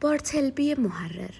بارتلبی 0.00 0.74
محرر 0.74 1.34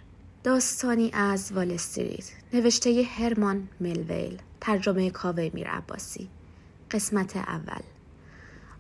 داستانی 0.45 1.11
از 1.13 1.53
وال 1.53 1.71
استریت 1.71 2.31
نوشته 2.53 3.03
هرمان 3.03 3.69
ملویل 3.81 4.39
ترجمه 4.61 5.11
کاوه 5.11 5.51
میر 5.55 5.69
عباسی 5.69 6.29
قسمت 6.91 7.37
اول. 7.37 7.83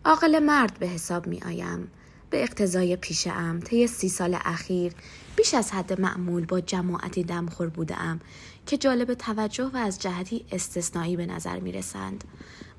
عاقل 0.05 0.39
مرد 0.39 0.79
به 0.79 0.87
حساب 0.87 1.27
می 1.27 1.43
آیم 1.43 1.89
به 2.31 2.43
اقتضای 2.43 2.97
پیش 2.97 3.27
ام 3.27 3.61
طی 3.61 3.87
سی 3.87 4.09
سال 4.09 4.39
اخیر 4.45 4.93
بیش 5.37 5.55
از 5.55 5.73
حد 5.73 6.01
معمول 6.01 6.47
با 6.47 6.61
جماعتی 6.61 7.23
دمخور 7.23 7.69
بودم 7.69 8.21
که 8.67 8.77
جالب 8.77 9.15
توجه 9.15 9.65
و 9.65 9.77
از 9.77 9.99
جهتی 9.99 10.45
استثنایی 10.53 11.17
به 11.17 11.27
نظر 11.27 11.61
می 11.61 11.73
رسند 11.73 12.25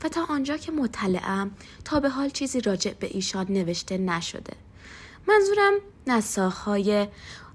و 0.03 0.09
تا 0.09 0.25
آنجا 0.29 0.57
که 0.57 0.71
مطلعم 0.71 1.51
تا 1.85 1.99
به 1.99 2.09
حال 2.09 2.29
چیزی 2.29 2.61
راجع 2.61 2.93
به 2.93 3.07
ایشان 3.07 3.45
نوشته 3.49 3.97
نشده. 3.97 4.53
منظورم 5.27 5.73
های 6.65 7.07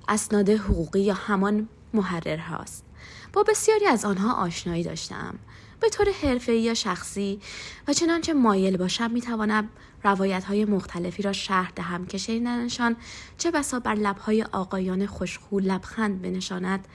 اسناد 0.08 0.50
حقوقی 0.50 1.00
یا 1.00 1.14
همان 1.14 1.68
محرر 1.94 2.36
هاست 2.36 2.84
با 3.32 3.42
بسیاری 3.42 3.86
از 3.86 4.04
آنها 4.04 4.32
آشنایی 4.32 4.82
داشتم 4.82 5.38
به 5.82 5.88
طور 5.88 6.06
حرفه 6.22 6.54
یا 6.54 6.74
شخصی 6.74 7.40
و 7.88 7.92
چنانچه 7.92 8.32
مایل 8.32 8.76
باشم 8.76 9.10
می‌توانم 9.10 9.68
روایت 10.04 10.44
های 10.44 10.64
مختلفی 10.64 11.22
را 11.22 11.32
شرح 11.32 11.70
دهم 11.76 12.06
که 12.06 12.18
شنیدنشان 12.18 12.96
چه 13.38 13.50
بسا 13.50 13.80
بر 13.80 13.94
لبهای 13.94 14.42
آقایان 14.42 15.06
خوشخو 15.06 15.58
لبخند 15.58 16.22
بنشاند 16.22 16.88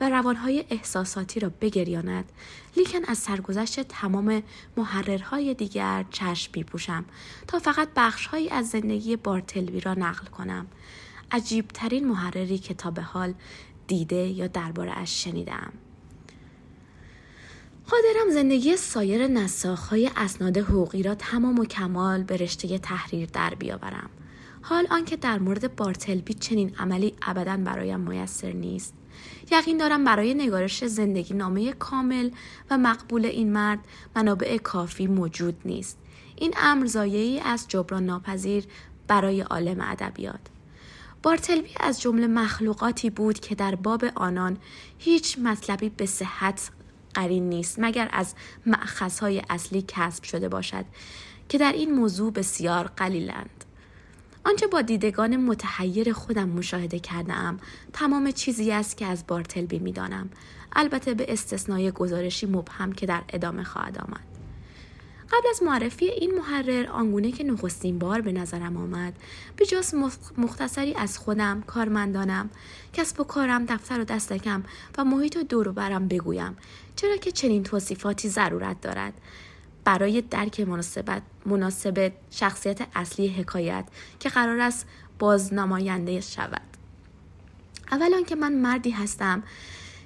و 0.00 0.08
روانهای 0.08 0.64
احساساتی 0.70 1.40
را 1.40 1.50
بگریاند 1.60 2.32
لیکن 2.76 2.98
از 3.08 3.18
سرگذشت 3.18 3.80
تمام 3.80 4.42
محررهای 4.76 5.54
دیگر 5.54 6.04
چشم 6.10 6.52
بیپوشم 6.52 7.04
تا 7.46 7.58
فقط 7.58 7.88
بخشهایی 7.96 8.50
از 8.50 8.68
زندگی 8.68 9.16
بارتلوی 9.16 9.80
را 9.80 9.94
نقل 9.94 10.26
کنم. 10.26 10.66
عجیبترین 11.30 12.08
محرری 12.08 12.58
که 12.58 12.74
تا 12.74 12.90
به 12.90 13.02
حال 13.02 13.34
دیده 13.86 14.16
یا 14.16 14.46
درباره 14.46 14.92
اش 14.98 15.24
شنیدم 15.24 15.72
قادرم 17.92 18.30
زندگی 18.30 18.76
سایر 18.76 19.26
نساخهای 19.26 20.10
اسناد 20.16 20.58
حقوقی 20.58 21.02
را 21.02 21.14
تمام 21.14 21.58
و 21.58 21.64
کمال 21.64 22.22
به 22.22 22.36
رشته 22.36 22.78
تحریر 22.78 23.28
در 23.32 23.54
بیاورم. 23.54 24.10
حال 24.62 24.86
آنکه 24.90 25.16
در 25.16 25.38
مورد 25.38 25.76
بارتلبی 25.76 26.34
چنین 26.34 26.74
عملی 26.78 27.14
ابدا 27.22 27.56
برایم 27.56 28.00
میسر 28.00 28.52
نیست. 28.52 28.94
یقین 29.50 29.78
دارم 29.78 30.04
برای 30.04 30.34
نگارش 30.34 30.84
زندگی 30.84 31.34
نامه 31.34 31.72
کامل 31.72 32.30
و 32.70 32.78
مقبول 32.78 33.26
این 33.26 33.52
مرد 33.52 33.78
منابع 34.16 34.56
کافی 34.56 35.06
موجود 35.06 35.56
نیست. 35.64 35.98
این 36.36 36.54
امر 36.56 36.86
زایعی 36.86 37.40
از 37.40 37.68
جبران 37.68 38.06
ناپذیر 38.06 38.64
برای 39.08 39.40
عالم 39.40 39.80
ادبیات. 39.80 40.40
بارتلبی 41.22 41.74
از 41.80 42.00
جمله 42.00 42.26
مخلوقاتی 42.26 43.10
بود 43.10 43.40
که 43.40 43.54
در 43.54 43.74
باب 43.74 44.04
آنان 44.14 44.56
هیچ 44.98 45.38
مطلبی 45.38 45.88
به 45.88 46.06
صحت 46.06 46.70
قرین 47.14 47.48
نیست 47.48 47.76
مگر 47.78 48.08
از 48.12 48.34
معخصهای 48.66 49.42
اصلی 49.50 49.84
کسب 49.88 50.24
شده 50.24 50.48
باشد 50.48 50.84
که 51.48 51.58
در 51.58 51.72
این 51.72 51.94
موضوع 51.94 52.32
بسیار 52.32 52.90
قلیلند. 52.96 53.64
آنچه 54.44 54.66
با 54.66 54.82
دیدگان 54.82 55.36
متحیر 55.36 56.12
خودم 56.12 56.48
مشاهده 56.48 56.98
کردم 56.98 57.60
تمام 57.92 58.30
چیزی 58.30 58.72
است 58.72 58.96
که 58.96 59.06
از 59.06 59.26
بارتلبی 59.26 59.78
می‌دانم. 59.78 60.30
البته 60.72 61.14
به 61.14 61.32
استثنای 61.32 61.90
گزارشی 61.90 62.46
مبهم 62.46 62.92
که 62.92 63.06
در 63.06 63.22
ادامه 63.28 63.64
خواهد 63.64 63.98
آمد. 63.98 64.31
قبل 65.32 65.48
از 65.50 65.62
معرفی 65.62 66.04
این 66.04 66.34
محرر 66.34 66.86
آنگونه 66.86 67.32
که 67.32 67.44
نخستین 67.44 67.98
بار 67.98 68.20
به 68.20 68.32
نظرم 68.32 68.76
آمد 68.76 69.12
به 69.56 69.66
جاس 69.66 69.94
مختصری 70.38 70.94
از 70.94 71.18
خودم 71.18 71.62
کارمندانم 71.66 72.50
کسب 72.92 73.20
و 73.20 73.24
کارم 73.24 73.66
دفتر 73.66 74.00
و 74.00 74.04
دستکم 74.04 74.64
و 74.98 75.04
محیط 75.04 75.36
و 75.36 75.42
دور 75.42 75.72
برم 75.72 76.08
بگویم 76.08 76.56
چرا 76.96 77.16
که 77.16 77.30
چنین 77.30 77.62
توصیفاتی 77.62 78.28
ضرورت 78.28 78.80
دارد. 78.80 79.12
برای 79.84 80.20
درک 80.22 80.60
مناسبت 80.60 81.22
مناسب 81.46 82.12
شخصیت 82.30 82.80
اصلی 82.94 83.28
حکایت 83.28 83.84
که 84.20 84.28
قرار 84.28 84.60
است 84.60 84.86
بازنماینده 85.18 86.20
شود. 86.20 86.60
اول 87.92 88.24
که 88.24 88.34
من 88.34 88.52
مردی 88.52 88.90
هستم 88.90 89.42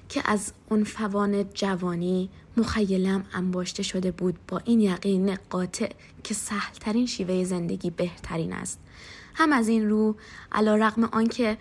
که 0.08 0.22
از 0.24 0.52
فوان 0.86 1.44
جوانی 1.54 2.30
مخیلم 2.56 3.24
انباشته 3.34 3.82
شده 3.82 4.10
بود 4.10 4.38
با 4.48 4.60
این 4.64 4.80
یقین 4.80 5.38
قاطع 5.50 5.90
که 6.24 6.34
سهلترین 6.34 7.06
شیوه 7.06 7.44
زندگی 7.44 7.90
بهترین 7.90 8.52
است. 8.52 8.78
هم 9.34 9.52
از 9.52 9.68
این 9.68 9.90
رو 9.90 10.16
علا 10.52 10.76
رقم 10.76 11.04
آنکه 11.04 11.58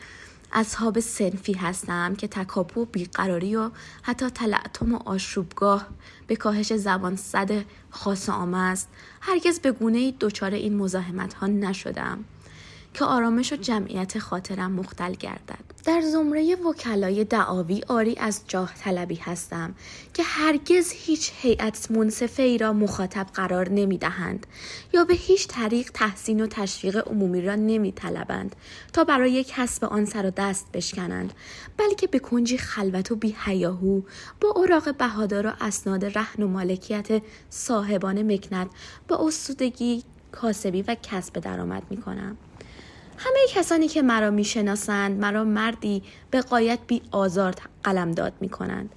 اصحاب 0.53 1.00
سنفی 1.00 1.53
هستم 1.53 2.16
که 2.16 2.28
تکاپو 2.28 2.85
بیقراری 2.85 3.56
و 3.56 3.69
حتی 4.01 4.29
تلعتم 4.29 4.95
و 4.95 5.00
آشوبگاه 5.06 5.88
به 6.27 6.35
کاهش 6.35 6.73
زبان 6.73 7.16
صد 7.16 7.66
خاص 7.89 8.29
آمه 8.29 8.57
است 8.57 8.89
هرگز 9.22 9.59
به 9.59 9.72
گونه 9.72 10.12
دچار 10.12 10.53
این 10.53 10.77
مزاحمت 10.77 11.33
ها 11.33 11.47
نشدم. 11.47 12.25
که 12.95 13.06
آرامش 13.06 13.53
و 13.53 13.56
جمعیت 13.56 14.19
خاطرم 14.19 14.72
مختل 14.72 15.11
گردد 15.11 15.66
در 15.85 16.01
زمره 16.01 16.56
وکلای 16.56 17.23
دعاوی 17.23 17.81
آری 17.88 18.16
از 18.17 18.41
جاه 18.47 18.73
طلبی 18.73 19.16
هستم 19.16 19.75
که 20.13 20.23
هرگز 20.23 20.91
هیچ 20.91 21.31
هیئت 21.35 21.91
منصفه 21.91 22.44
ای 22.44 22.57
را 22.57 22.73
مخاطب 22.73 23.28
قرار 23.33 23.69
نمی 23.69 23.97
دهند 23.97 24.47
یا 24.94 25.06
به 25.06 25.13
هیچ 25.13 25.47
طریق 25.47 25.91
تحسین 25.94 26.41
و 26.41 26.47
تشویق 26.47 27.07
عمومی 27.07 27.41
را 27.41 27.56
نمی 27.56 27.91
طلبند 27.91 28.56
تا 28.94 29.03
برای 29.03 29.45
کسب 29.47 29.85
آن 29.85 30.06
سر 30.06 30.25
و 30.25 30.31
دست 30.38 30.72
بشکنند 30.73 31.33
بلکه 31.77 32.07
به 32.07 32.19
کنجی 32.19 32.57
خلوت 32.57 33.12
و 33.12 33.16
بی 33.16 33.35
با 34.41 34.50
اوراق 34.56 34.97
بهادار 34.97 35.47
و 35.47 35.51
اسناد 35.62 36.06
رهن 36.06 36.44
و 36.44 36.47
مالکیت 36.47 37.22
صاحبان 37.50 38.33
مکنت 38.33 38.67
با 39.07 39.27
اسودگی 39.27 40.03
کاسبی 40.31 40.81
و 40.81 40.95
کسب 41.03 41.39
درآمد 41.39 41.83
می 41.89 41.97
کنم. 41.97 42.38
همه 43.18 43.40
کسانی 43.50 43.88
که 43.88 44.02
مرا 44.02 44.30
می‌شناسند 44.30 45.20
مرا 45.20 45.44
مردی 45.44 46.03
به 46.31 46.42
قایت 46.42 46.80
بی 46.88 47.02
آزار 47.12 47.56
قلمداد 47.84 48.34
می 48.42 48.50
کنند. 48.50 48.90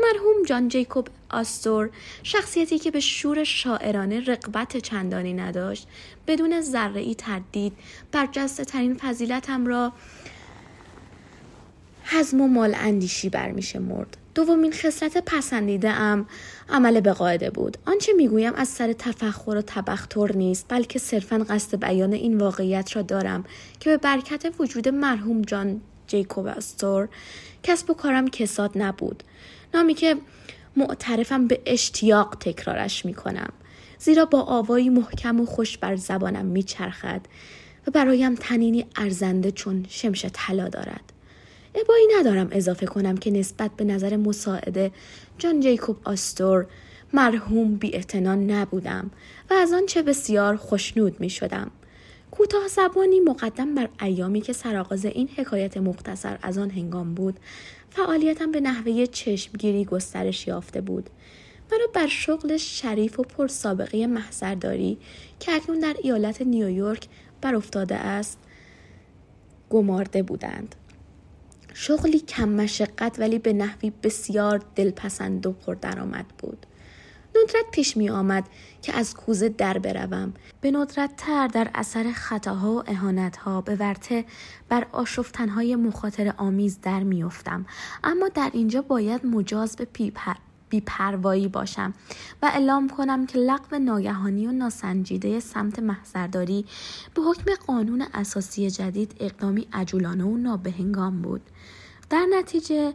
مرحوم 0.00 0.42
جان 0.46 0.68
جیکوب 0.68 1.08
آستور 1.30 1.90
شخصیتی 2.22 2.78
که 2.78 2.90
به 2.90 3.00
شور 3.00 3.44
شاعرانه 3.44 4.20
رقبت 4.20 4.76
چندانی 4.76 5.32
نداشت 5.32 5.88
بدون 6.26 6.60
ذره 6.60 7.00
ای 7.00 7.14
تردید 7.14 7.72
برجسته 8.12 8.64
ترین 8.64 8.94
فضیلتم 8.94 9.66
را 9.66 9.92
حزم 12.04 12.40
و 12.40 12.48
مال 12.48 12.74
اندیشی 12.78 13.28
برمیشه 13.28 13.78
مرد 13.78 14.16
دومین 14.34 14.72
خصلت 14.72 15.18
پسندیده 15.18 15.90
ام 15.90 16.26
عمل 16.68 17.00
به 17.00 17.12
قاعده 17.12 17.50
بود. 17.50 17.78
آنچه 17.86 18.12
می‌گویم 18.12 18.52
از 18.54 18.68
سر 18.68 18.92
تفخر 18.92 19.56
و 19.56 19.62
تبختر 19.62 20.32
نیست 20.32 20.66
بلکه 20.68 20.98
صرفا 20.98 21.46
قصد 21.48 21.80
بیان 21.80 22.12
این 22.12 22.38
واقعیت 22.38 22.96
را 22.96 23.02
دارم 23.02 23.44
که 23.80 23.90
به 23.90 23.96
برکت 23.96 24.54
وجود 24.58 24.88
مرحوم 24.88 25.42
جان 25.42 25.80
جیکوب 26.06 26.46
استور 26.46 27.08
کسب 27.62 27.90
و 27.90 27.94
کارم 27.94 28.28
کساد 28.28 28.70
نبود. 28.74 29.22
نامی 29.74 29.94
که 29.94 30.16
معترفم 30.76 31.46
به 31.46 31.60
اشتیاق 31.66 32.36
تکرارش 32.40 33.06
می‌کنم. 33.06 33.52
زیرا 33.98 34.24
با 34.24 34.42
آوایی 34.42 34.88
محکم 34.90 35.40
و 35.40 35.46
خوش 35.46 35.78
بر 35.78 35.96
زبانم 35.96 36.46
میچرخد 36.46 37.20
و 37.86 37.90
برایم 37.90 38.34
تنینی 38.34 38.86
ارزنده 38.96 39.50
چون 39.50 39.86
شمش 39.88 40.26
طلا 40.32 40.68
دارد. 40.68 41.13
ابایی 41.74 42.06
ندارم 42.18 42.48
اضافه 42.50 42.86
کنم 42.86 43.16
که 43.16 43.30
نسبت 43.30 43.70
به 43.76 43.84
نظر 43.84 44.16
مساعده 44.16 44.90
جان 45.38 45.60
جیکوب 45.60 45.96
آستور 46.04 46.66
مرحوم 47.12 47.74
بی 47.74 48.04
نبودم 48.24 49.10
و 49.50 49.54
از 49.54 49.72
آنچه 49.72 50.02
بسیار 50.02 50.56
خوشنود 50.56 51.20
می 51.20 51.30
شدم. 51.30 51.70
کوتاه 52.30 52.68
زبانی 52.68 53.20
مقدم 53.20 53.74
بر 53.74 53.88
ایامی 54.00 54.40
که 54.40 54.52
سرآغاز 54.52 55.04
این 55.04 55.28
حکایت 55.36 55.76
مختصر 55.76 56.38
از 56.42 56.58
آن 56.58 56.70
هنگام 56.70 57.14
بود 57.14 57.40
فعالیتم 57.90 58.50
به 58.50 58.60
نحوه 58.60 59.06
چشمگیری 59.06 59.84
گسترش 59.84 60.46
یافته 60.46 60.80
بود 60.80 61.10
مرا 61.72 61.86
بر 61.92 62.06
شغل 62.06 62.56
شریف 62.56 63.20
و 63.20 63.22
پر 63.22 63.46
سابقه 63.46 64.06
محضرداری 64.06 64.98
که 65.40 65.52
اکنون 65.52 65.78
در 65.78 65.96
ایالت 66.02 66.42
نیویورک 66.42 67.08
بر 67.40 67.54
افتاده 67.54 67.94
است 67.94 68.38
گمارده 69.70 70.22
بودند 70.22 70.74
شغلی 71.76 72.20
کم 72.20 72.48
مشقت 72.48 73.18
ولی 73.18 73.38
به 73.38 73.52
نحوی 73.52 73.92
بسیار 74.02 74.62
دلپسند 74.76 75.46
و 75.46 75.52
پردرآمد 75.52 76.26
بود. 76.38 76.66
ندرت 77.36 77.70
پیش 77.72 77.96
می 77.96 78.10
آمد 78.10 78.44
که 78.82 78.96
از 78.96 79.14
کوزه 79.14 79.48
در 79.48 79.78
بروم. 79.78 80.34
به 80.60 80.70
ندرت 80.70 81.16
تر 81.16 81.46
در 81.48 81.70
اثر 81.74 82.12
خطاها 82.12 82.72
و 82.72 82.82
اهانتها 82.86 83.60
به 83.60 83.74
ورته 83.74 84.24
بر 84.68 84.86
آشفتنهای 84.92 85.76
مخاطر 85.76 86.34
آمیز 86.36 86.80
در 86.82 87.02
میافتم 87.02 87.66
اما 88.04 88.28
در 88.28 88.50
اینجا 88.52 88.82
باید 88.82 89.26
مجاز 89.26 89.76
به 89.76 89.84
بیپروایی 90.74 91.48
باشم 91.48 91.94
و 92.42 92.46
اعلام 92.46 92.88
کنم 92.88 93.26
که 93.26 93.38
لغو 93.38 93.78
ناگهانی 93.78 94.46
و 94.46 94.52
ناسنجیده 94.52 95.40
سمت 95.40 95.78
محضرداری 95.78 96.64
به 97.14 97.22
حکم 97.22 97.54
قانون 97.66 98.06
اساسی 98.14 98.70
جدید 98.70 99.16
اقدامی 99.20 99.68
عجولانه 99.72 100.24
و 100.24 100.36
نابهنگام 100.36 101.22
بود 101.22 101.40
در 102.10 102.26
نتیجه 102.38 102.94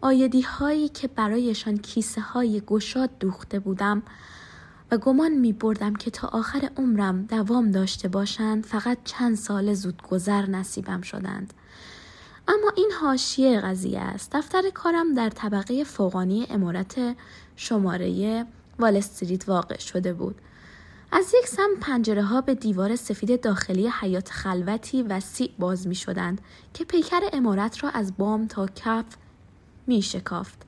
آیدی 0.00 0.40
هایی 0.40 0.88
که 0.88 1.08
برایشان 1.08 1.76
کیسه 1.76 2.20
های 2.20 2.62
گشاد 2.66 3.10
دوخته 3.20 3.58
بودم 3.58 4.02
و 4.90 4.98
گمان 4.98 5.32
می 5.32 5.52
بردم 5.52 5.94
که 5.94 6.10
تا 6.10 6.28
آخر 6.28 6.70
عمرم 6.76 7.22
دوام 7.22 7.70
داشته 7.70 8.08
باشند 8.08 8.66
فقط 8.66 8.98
چند 9.04 9.36
سال 9.36 9.74
زودگذر 9.74 10.46
نصیبم 10.46 11.00
شدند. 11.00 11.54
اما 12.48 12.72
این 12.76 12.90
حاشیه 13.00 13.60
قضیه 13.60 14.00
است. 14.00 14.36
دفتر 14.36 14.70
کارم 14.70 15.14
در 15.14 15.30
طبقه 15.30 15.84
فوقانی 15.84 16.46
امارت 16.50 17.16
شماره 17.56 18.46
وال 18.78 18.96
استریت 18.96 19.48
واقع 19.48 19.78
شده 19.78 20.12
بود. 20.12 20.40
از 21.12 21.34
یک 21.38 21.48
سم 21.48 21.70
پنجره 21.80 22.22
ها 22.22 22.40
به 22.40 22.54
دیوار 22.54 22.96
سفید 22.96 23.40
داخلی 23.40 23.88
حیات 24.00 24.30
خلوتی 24.30 25.02
وسیع 25.02 25.50
باز 25.58 25.86
می 25.86 25.94
شدند 25.94 26.40
که 26.74 26.84
پیکر 26.84 27.20
امارت 27.32 27.84
را 27.84 27.90
از 27.90 28.16
بام 28.16 28.46
تا 28.46 28.66
کف 28.66 29.04
می 29.86 30.02
شکافت. 30.02 30.62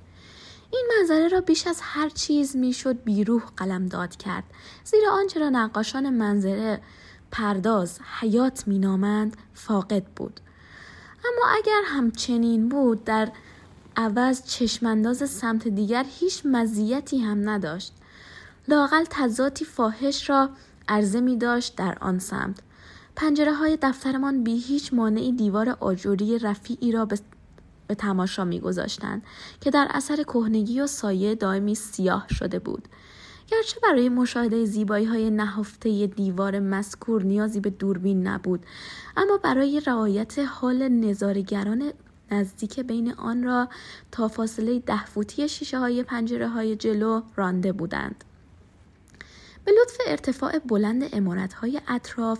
این 0.72 0.88
منظره 0.98 1.28
را 1.28 1.40
بیش 1.40 1.66
از 1.66 1.78
هر 1.82 2.08
چیز 2.08 2.56
می‌شد 2.56 3.02
بیروح 3.02 3.42
قلم 3.56 3.86
داد 3.86 4.16
کرد 4.16 4.44
زیرا 4.84 5.12
آنچه 5.12 5.40
را 5.40 5.48
نقاشان 5.48 6.10
منظره 6.10 6.80
پرداز 7.30 7.98
حیات 8.20 8.68
مینامند 8.68 9.36
فاقد 9.54 10.04
بود 10.04 10.40
اما 11.24 11.48
اگر 11.56 11.82
همچنین 11.86 12.68
بود 12.68 13.04
در 13.04 13.28
عوض 13.96 14.44
چشمانداز 14.44 15.30
سمت 15.30 15.68
دیگر 15.68 16.06
هیچ 16.08 16.42
مزیتی 16.44 17.18
هم 17.18 17.48
نداشت. 17.48 17.92
لاقل 18.68 19.04
تضاتی 19.10 19.64
فاحش 19.64 20.30
را 20.30 20.50
عرضه 20.88 21.20
می 21.20 21.36
داشت 21.36 21.76
در 21.76 21.98
آن 22.00 22.18
سمت. 22.18 22.58
پنجره 23.16 23.54
های 23.54 23.78
دفترمان 23.82 24.44
بی 24.44 24.58
هیچ 24.58 24.94
مانعی 24.94 25.32
دیوار 25.32 25.76
آجوری 25.80 26.38
رفیعی 26.38 26.92
را 26.92 27.04
به 27.04 27.18
به 27.86 27.94
تماشا 27.94 28.44
میگذاشتند 28.44 29.22
که 29.60 29.70
در 29.70 29.88
اثر 29.90 30.22
کهنگی 30.22 30.80
و 30.80 30.86
سایه 30.86 31.34
دائمی 31.34 31.74
سیاه 31.74 32.26
شده 32.28 32.58
بود. 32.58 32.88
گرچه 33.50 33.80
برای 33.82 34.08
مشاهده 34.08 34.64
زیبایی 34.64 35.04
های 35.04 35.30
نهفته 35.30 36.06
دیوار 36.06 36.58
مذکور 36.58 37.22
نیازی 37.22 37.60
به 37.60 37.70
دوربین 37.70 38.26
نبود 38.26 38.66
اما 39.16 39.36
برای 39.36 39.82
رعایت 39.86 40.38
حال 40.38 40.88
نظارگران 40.88 41.92
نزدیک 42.30 42.80
بین 42.80 43.12
آن 43.12 43.44
را 43.44 43.68
تا 44.12 44.28
فاصله 44.28 44.78
ده 44.78 45.04
فوتی 45.04 45.48
شیشه 45.48 45.78
های 45.78 46.02
پنجره 46.02 46.48
های 46.48 46.76
جلو 46.76 47.22
رانده 47.36 47.72
بودند. 47.72 48.24
به 49.70 49.76
لطف 49.82 49.96
ارتفاع 50.06 50.58
بلند 50.58 51.02
های 51.52 51.80
اطراف 51.88 52.38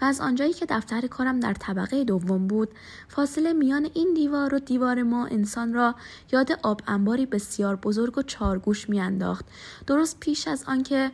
و 0.00 0.04
از 0.04 0.20
آنجایی 0.20 0.52
که 0.52 0.66
دفتر 0.68 1.06
کارم 1.06 1.40
در 1.40 1.54
طبقه 1.54 2.04
دوم 2.04 2.46
بود 2.46 2.68
فاصله 3.08 3.52
میان 3.52 3.90
این 3.94 4.14
دیوار 4.14 4.54
و 4.54 4.58
دیوار 4.58 5.02
ما 5.02 5.26
انسان 5.26 5.74
را 5.74 5.94
یاد 6.32 6.52
آب 6.62 6.80
انباری 6.86 7.26
بسیار 7.26 7.76
بزرگ 7.76 8.18
و 8.18 8.22
چارگوش 8.22 8.88
میانداخت 8.88 9.44
درست 9.86 10.20
پیش 10.20 10.48
از 10.48 10.64
آنکه 10.66 11.10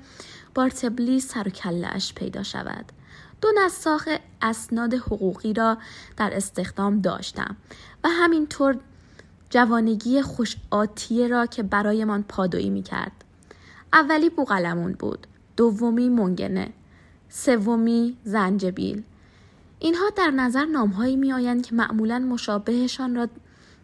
بارتبلی 0.54 1.20
سر 1.20 1.48
و 1.48 1.50
کلش 1.50 2.14
پیدا 2.14 2.42
شود 2.42 2.92
دو 3.40 3.48
نساخ 3.64 4.08
اسناد 4.42 4.94
حقوقی 4.94 5.52
را 5.52 5.78
در 6.16 6.30
استخدام 6.36 7.00
داشتم 7.00 7.56
و 8.04 8.08
همینطور 8.08 8.78
جوانگی 9.50 10.22
خوش 10.22 10.56
آتیه 10.70 11.28
را 11.28 11.46
که 11.46 11.62
برایمان 11.62 12.22
پادویی 12.22 12.70
می 12.70 12.82
کرد. 12.82 13.12
اولی 13.92 14.30
بوغلمون 14.30 14.92
بود. 14.92 15.26
دومی 15.58 16.08
منگنه 16.08 16.72
سومی 17.28 18.16
زنجبیل. 18.24 19.02
اینها 19.78 20.10
در 20.16 20.30
نظر 20.30 20.64
نامهایی 20.64 21.16
می 21.16 21.32
آیند 21.32 21.66
که 21.66 21.74
معمولا 21.74 22.18
مشابهشان 22.18 23.14
را 23.14 23.28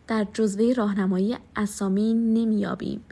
در 0.07 0.27
جزوه 0.33 0.73
راهنمایی 0.73 1.37
اسامی 1.57 2.15
نمییابیم. 2.15 3.05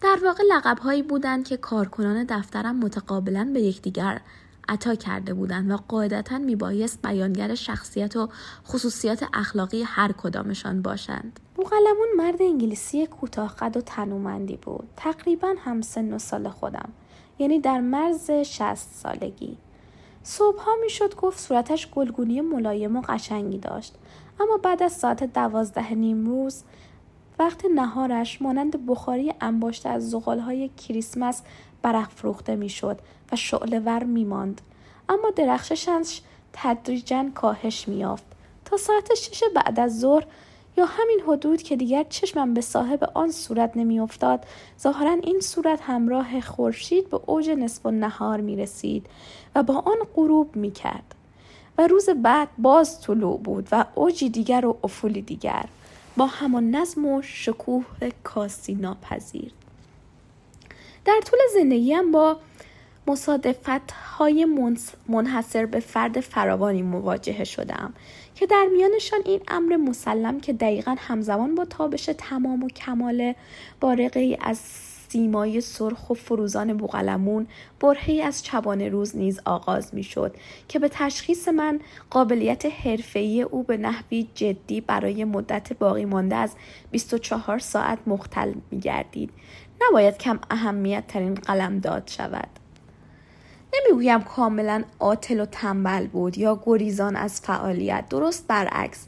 در 0.00 0.18
واقع 0.24 0.42
لقبهایی 0.48 1.02
بودند 1.02 1.44
که 1.44 1.56
کارکنان 1.56 2.24
دفترم 2.24 2.76
متقابلا 2.76 3.50
به 3.54 3.60
یکدیگر 3.60 4.20
عطا 4.68 4.94
کرده 4.94 5.34
بودند 5.34 5.70
و 5.70 5.76
قاعدتا 5.76 6.38
میبایست 6.38 7.02
بیانگر 7.02 7.54
شخصیت 7.54 8.16
و 8.16 8.28
خصوصیات 8.66 9.24
اخلاقی 9.34 9.82
هر 9.82 10.12
کدامشان 10.12 10.82
باشند. 10.82 11.40
بوغلمون 11.54 12.08
مرد 12.16 12.42
انگلیسی 12.42 13.06
کوتاه 13.06 13.56
قد 13.56 13.76
و 13.76 13.80
تنومندی 13.80 14.56
بود. 14.56 14.88
تقریبا 14.96 15.54
هم 15.58 15.80
سن 15.82 16.12
و 16.12 16.18
سال 16.18 16.48
خودم. 16.48 16.92
یعنی 17.38 17.60
در 17.60 17.80
مرز 17.80 18.30
شست 18.30 18.94
سالگی. 18.94 19.56
صبحها 20.22 20.72
می‌شد 20.80 21.14
گفت 21.14 21.38
صورتش 21.38 21.90
گلگونی 21.90 22.40
ملایم 22.40 22.96
و 22.96 23.00
قشنگی 23.08 23.58
داشت. 23.58 23.94
اما 24.40 24.56
بعد 24.56 24.82
از 24.82 24.92
ساعت 24.92 25.24
دوازده 25.24 25.94
نیم 25.94 26.26
روز 26.26 26.62
وقت 27.38 27.64
نهارش 27.74 28.42
مانند 28.42 28.86
بخاری 28.86 29.34
انباشته 29.40 29.88
از 29.88 30.10
زغالهای 30.10 30.68
کریسمس 30.68 31.42
برافروخته 31.82 32.56
می‌شد 32.56 33.00
و 33.32 33.36
شعله 33.36 33.80
ور 33.80 34.04
میماند. 34.04 34.60
اما 35.08 35.30
درخششش 35.36 36.20
تدریجا 36.52 37.30
کاهش 37.34 37.88
میافت 37.88 38.24
تا 38.64 38.76
ساعت 38.76 39.14
شش 39.14 39.42
بعد 39.54 39.80
از 39.80 40.00
ظهر 40.00 40.26
یا 40.78 40.84
همین 40.84 41.20
حدود 41.26 41.62
که 41.62 41.76
دیگر 41.76 42.04
چشمم 42.08 42.54
به 42.54 42.60
صاحب 42.60 43.10
آن 43.14 43.30
صورت 43.30 43.76
نمیافتاد 43.76 44.44
ظاهرا 44.80 45.12
این 45.22 45.40
صورت 45.40 45.80
همراه 45.82 46.40
خورشید 46.40 47.10
به 47.10 47.20
اوج 47.26 47.50
نصف 47.50 47.86
و 47.86 47.90
نهار 47.90 48.40
می 48.40 48.56
رسید 48.56 49.06
و 49.54 49.62
با 49.62 49.74
آن 49.74 49.96
غروب 50.14 50.56
می 50.56 50.70
کرد 50.70 51.14
و 51.78 51.86
روز 51.86 52.08
بعد 52.10 52.48
باز 52.58 53.00
طلوع 53.00 53.38
بود 53.38 53.68
و 53.72 53.84
اوجی 53.94 54.28
دیگر 54.28 54.66
و 54.66 54.78
افولی 54.84 55.22
دیگر 55.22 55.64
با 56.16 56.26
همان 56.26 56.70
نظم 56.70 57.04
و 57.04 57.22
شکوه 57.22 57.84
کاسی 58.24 58.74
ناپذیر. 58.74 59.52
در 61.04 61.20
طول 61.24 61.38
زندگیم 61.54 62.12
با 62.12 62.36
مصادفت 63.06 63.90
های 63.90 64.46
منحصر 65.08 65.66
به 65.66 65.80
فرد 65.80 66.20
فراوانی 66.20 66.82
مواجهه 66.82 67.44
شدم 67.44 67.94
که 68.38 68.46
در 68.46 68.68
میانشان 68.72 69.20
این 69.24 69.40
امر 69.48 69.76
مسلم 69.76 70.40
که 70.40 70.52
دقیقا 70.52 70.94
همزمان 70.98 71.54
با 71.54 71.64
تابش 71.64 72.10
تمام 72.18 72.62
و 72.62 72.68
کمال 72.68 73.34
بارقه 73.80 74.38
از 74.40 74.58
سیمای 75.08 75.60
سرخ 75.60 76.10
و 76.10 76.14
فروزان 76.14 76.76
بوغلمون 76.76 77.46
برهی 77.80 78.22
از 78.22 78.44
چبان 78.44 78.80
روز 78.80 79.16
نیز 79.16 79.40
آغاز 79.44 79.94
می 79.94 80.02
شد 80.02 80.36
که 80.68 80.78
به 80.78 80.88
تشخیص 80.92 81.48
من 81.48 81.80
قابلیت 82.10 82.66
حرفه‌ای 82.66 83.42
او 83.42 83.62
به 83.62 83.76
نحوی 83.76 84.28
جدی 84.34 84.80
برای 84.80 85.24
مدت 85.24 85.72
باقی 85.72 86.04
مانده 86.04 86.36
از 86.36 86.54
24 86.90 87.58
ساعت 87.58 87.98
مختل 88.06 88.52
می 88.70 88.80
گردید. 88.80 89.30
نباید 89.88 90.18
کم 90.18 90.38
اهمیت 90.50 91.06
ترین 91.06 91.34
قلم 91.34 91.78
داد 91.78 92.10
شود. 92.16 92.48
نمی‌گویم 93.74 94.22
کاملا 94.22 94.84
عاطل 95.00 95.40
و 95.40 95.46
تنبل 95.46 96.06
بود 96.06 96.38
یا 96.38 96.62
گریزان 96.66 97.16
از 97.16 97.40
فعالیت 97.40 98.04
درست 98.08 98.46
برعکس 98.46 99.06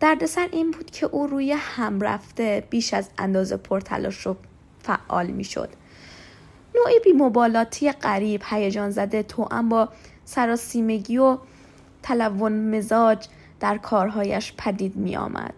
دردسر 0.00 0.48
این 0.52 0.70
بود 0.70 0.90
که 0.90 1.06
او 1.06 1.26
روی 1.26 1.52
هم 1.52 2.00
رفته 2.00 2.64
بیش 2.70 2.94
از 2.94 3.08
اندازه 3.18 3.56
پرتلاش 3.56 4.26
و 4.26 4.36
فعال 4.82 5.26
می‌شد 5.26 5.68
نوعی 6.74 7.00
بیمبالاتی 7.04 7.92
غریب 7.92 8.42
هیجان 8.44 8.90
زده 8.90 9.22
تو 9.22 9.44
با 9.44 9.88
سراسیمگی 10.24 11.18
و 11.18 11.38
تلون 12.02 12.76
مزاج 12.76 13.26
در 13.60 13.78
کارهایش 13.78 14.54
پدید 14.58 14.96
می 14.96 15.16
آمد. 15.16 15.54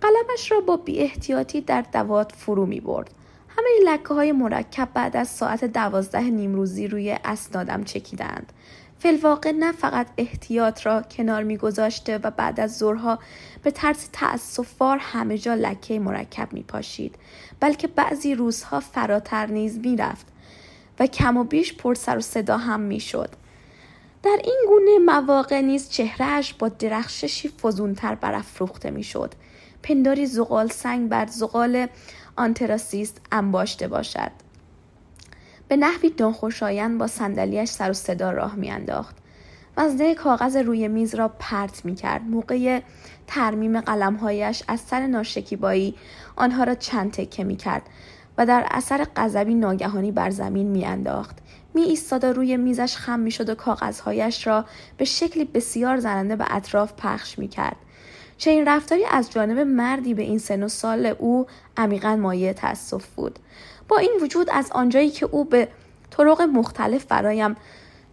قلمش 0.00 0.52
را 0.52 0.60
با 0.60 0.76
بی 0.76 0.98
احتیاطی 0.98 1.60
در 1.60 1.84
دوات 1.92 2.32
فرو 2.32 2.66
می 2.66 2.80
برد. 2.80 3.10
همه 3.56 3.92
لکه 3.92 4.14
های 4.14 4.32
مرکب 4.32 4.88
بعد 4.94 5.16
از 5.16 5.28
ساعت 5.28 5.64
دوازده 5.64 6.20
نیمروزی 6.20 6.88
روی 6.88 7.18
اسنادم 7.24 7.84
چکیدند. 7.84 8.52
فلواقع 8.98 9.52
نه 9.52 9.72
فقط 9.72 10.06
احتیاط 10.16 10.86
را 10.86 11.02
کنار 11.02 11.42
میگذاشته 11.42 12.18
و 12.18 12.30
بعد 12.30 12.60
از 12.60 12.78
ظهرها 12.78 13.18
به 13.62 13.70
طرز 13.70 14.08
تأصفار 14.12 14.98
همه 15.00 15.38
جا 15.38 15.54
لکه 15.54 15.98
مرکب 15.98 16.52
می 16.52 16.62
پاشید 16.62 17.14
بلکه 17.60 17.88
بعضی 17.88 18.34
روزها 18.34 18.80
فراتر 18.80 19.46
نیز 19.46 19.78
می‌رفت 19.78 20.26
و 21.00 21.06
کم 21.06 21.36
و 21.36 21.44
بیش 21.44 21.74
پر 21.74 21.94
سر 21.94 22.18
و 22.18 22.20
صدا 22.20 22.56
هم 22.56 22.80
می‌شد. 22.80 23.30
در 24.22 24.38
این 24.44 24.64
گونه 24.68 24.98
مواقع 24.98 25.60
نیز 25.60 25.90
چهرهش 25.90 26.54
با 26.54 26.68
درخششی 26.68 27.48
فزونتر 27.48 28.14
برافروخته 28.14 28.90
می‌شد 28.90 29.34
پنداری 29.82 30.26
زغال 30.26 30.68
سنگ 30.68 31.08
بر 31.08 31.26
زغال 31.26 31.86
آنتراسیست 32.36 33.20
انباشته 33.32 33.88
باشد 33.88 34.30
به 35.68 35.76
نحوی 35.76 36.14
ناخوشایند 36.20 36.98
با 36.98 37.06
صندلیاش 37.06 37.68
سر 37.68 37.90
و 37.90 37.92
صدا 37.92 38.30
راه 38.30 38.54
میانداخت 38.54 39.16
وزنه 39.76 40.14
کاغذ 40.14 40.56
روی 40.56 40.88
میز 40.88 41.14
را 41.14 41.28
پرت 41.28 41.84
می 41.84 41.94
کرد. 41.94 42.22
موقع 42.22 42.80
ترمیم 43.26 43.80
قلمهایش 43.80 44.62
از 44.68 44.80
سر 44.80 45.06
ناشکیبایی 45.06 45.94
آنها 46.36 46.64
را 46.64 46.74
چند 46.74 47.12
تکه 47.12 47.44
می 47.44 47.56
کرد 47.56 47.82
و 48.38 48.46
در 48.46 48.66
اثر 48.70 49.06
غضبی 49.16 49.54
ناگهانی 49.54 50.12
بر 50.12 50.30
زمین 50.30 50.68
میانداخت 50.68 51.38
می 51.74 51.82
ایستاد 51.82 52.24
و 52.24 52.32
روی 52.32 52.56
میزش 52.56 52.96
خم 52.96 53.20
می‌شد 53.20 53.50
و 53.50 53.54
کاغذهایش 53.54 54.46
را 54.46 54.64
به 54.96 55.04
شکلی 55.04 55.44
بسیار 55.44 55.98
زننده 55.98 56.36
به 56.36 56.44
اطراف 56.48 56.92
پخش 56.92 57.38
می 57.38 57.48
کرد. 57.48 57.76
چنین 58.38 58.68
رفتاری 58.68 59.04
از 59.04 59.30
جانب 59.30 59.58
مردی 59.58 60.14
به 60.14 60.22
این 60.22 60.38
سن 60.38 60.62
و 60.62 60.68
سال 60.68 61.06
او 61.06 61.46
عمیقا 61.76 62.16
مایه 62.16 62.52
تاسف 62.52 63.06
بود. 63.06 63.38
با 63.88 63.98
این 63.98 64.12
وجود 64.22 64.50
از 64.52 64.72
آنجایی 64.72 65.10
که 65.10 65.26
او 65.26 65.44
به 65.44 65.68
طرق 66.10 66.42
مختلف 66.42 67.04
برایم 67.04 67.56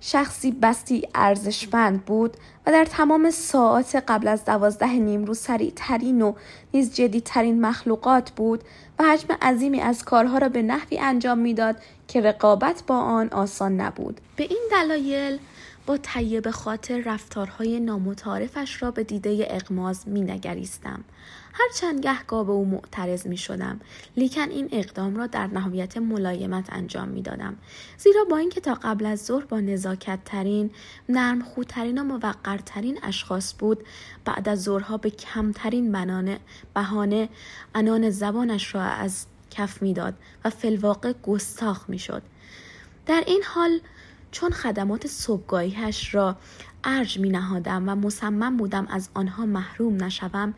شخصی 0.02 0.52
بستی 0.52 1.08
ارزشمند 1.16 2.06
بود 2.06 2.38
و 2.66 2.72
در 2.72 2.86
تمام 2.86 3.32
ساعات 3.32 3.96
قبل 3.96 4.28
از 4.28 4.46
دوازده 4.46 4.94
نیمرو 4.94 5.34
سریع 5.34 5.74
ترین 5.76 6.22
و 6.22 6.34
نیز 6.74 6.96
جدی 6.96 7.22
ترین 7.22 7.62
مخلوقات 7.62 8.32
بود 8.32 8.64
و 9.00 9.04
حجم 9.04 9.28
عظیمی 9.42 9.82
از 9.82 10.04
کارها 10.04 10.38
را 10.38 10.50
به 10.50 10.62
نحوی 10.62 11.00
انجام 11.00 11.38
می‌داد 11.38 11.76
که 12.08 12.22
رقابت 12.22 12.84
با 12.88 12.98
آن 12.98 13.30
آسان 13.30 13.82
نبود. 13.82 14.22
به 14.36 14.44
این 14.44 14.62
دلایل 14.72 15.40
با 15.86 16.00
به 16.44 16.52
خاطر 16.52 17.02
رفتارهای 17.06 17.80
نامتعارفش 17.80 18.84
را 18.84 18.92
به 18.92 19.04
دیده 19.04 19.48
اقماز 19.50 20.08
می 20.08 20.22
نگریستم. 20.22 21.04
هرچند 21.54 22.00
گهگاه 22.00 22.46
به 22.46 22.52
او 22.52 22.66
معترض 22.66 23.28
می 23.28 23.38
شدم 23.38 23.80
لیکن 24.18 24.50
این 24.50 24.70
اقدام 24.72 25.16
را 25.16 25.28
در 25.28 25.48
نهایت 25.48 25.98
ملایمت 25.98 26.74
انجام 26.74 27.08
می 27.08 27.22
دادم. 27.22 27.56
زیرا 27.98 28.24
با 28.24 28.38
اینکه 28.38 28.62
تا 28.62 28.74
قبل 28.74 29.06
از 29.06 29.26
ظهر 29.26 29.46
با 29.46 29.60
نزاکت 29.60 30.20
ترین 30.26 30.72
نرم 31.10 31.42
خودترین 31.42 31.98
و 31.98 32.04
موقرترین 32.04 33.00
اشخاص 33.04 33.54
بود 33.60 33.84
بعد 34.26 34.50
از 34.50 34.64
ظهرها 34.64 34.98
به 34.98 35.10
کمترین 35.10 35.92
بنانه 35.92 36.40
بهانه 36.76 37.30
انان 37.76 38.10
زبانش 38.10 38.76
را 38.76 38.82
از 38.82 39.26
کف 39.52 39.82
می‌داد 39.82 40.14
و 40.46 40.50
فلواقع 40.50 41.14
گستاخ 41.14 41.90
می 41.90 42.00
شد. 42.00 42.22
در 43.06 43.24
این 43.28 43.44
حال 43.44 43.80
چون 44.32 44.52
خدمات 44.52 45.08
صبحگاهیش 45.08 46.16
را 46.16 46.38
ارج 46.84 47.20
می 47.20 47.30
نهادم 47.30 47.90
و 47.90 47.96
مصمم 47.96 48.58
بودم 48.58 48.88
از 48.90 49.10
آنها 49.14 49.46
محروم 49.46 50.04
نشوم 50.04 50.54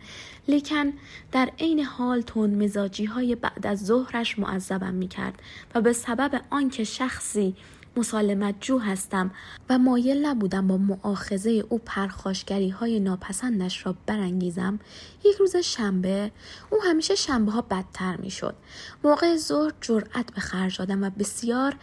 لیکن 0.48 0.94
در 1.32 1.50
عین 1.60 1.84
حال 1.84 2.22
تند 2.22 2.64
مزاجی 2.64 3.06
های 3.06 3.36
بعد 3.36 3.68
از 3.68 3.86
ظهرش 3.86 4.40
معذبم 4.40 4.94
می 4.94 5.08
کرد 5.08 5.42
و 5.76 5.82
به 5.82 5.94
سبب 5.94 6.42
آنکه 6.50 6.84
شخصی 6.84 7.56
مسالمت 7.98 8.56
جو 8.62 8.80
هستم 8.80 9.32
و 9.70 9.78
مایل 9.78 10.26
نبودم 10.26 10.68
با 10.68 10.78
معاخذه 10.78 11.64
او 11.70 11.82
پرخاشگری 11.86 12.70
های 12.70 13.00
ناپسندش 13.00 13.86
را 13.86 13.96
برانگیزم 14.06 14.80
یک 15.26 15.36
روز 15.36 15.56
شنبه 15.56 16.32
او 16.70 16.78
همیشه 16.84 17.16
شنبه 17.16 17.52
ها 17.52 17.62
بدتر 17.62 18.18
می 18.18 18.32
شد 18.32 18.56
موقع 19.04 19.38
ظهر 19.38 19.74
جرأت 19.82 20.34
به 20.34 20.42
خرج 20.42 20.78
دادم 20.78 21.04
و 21.04 21.10
بسیار 21.10 21.76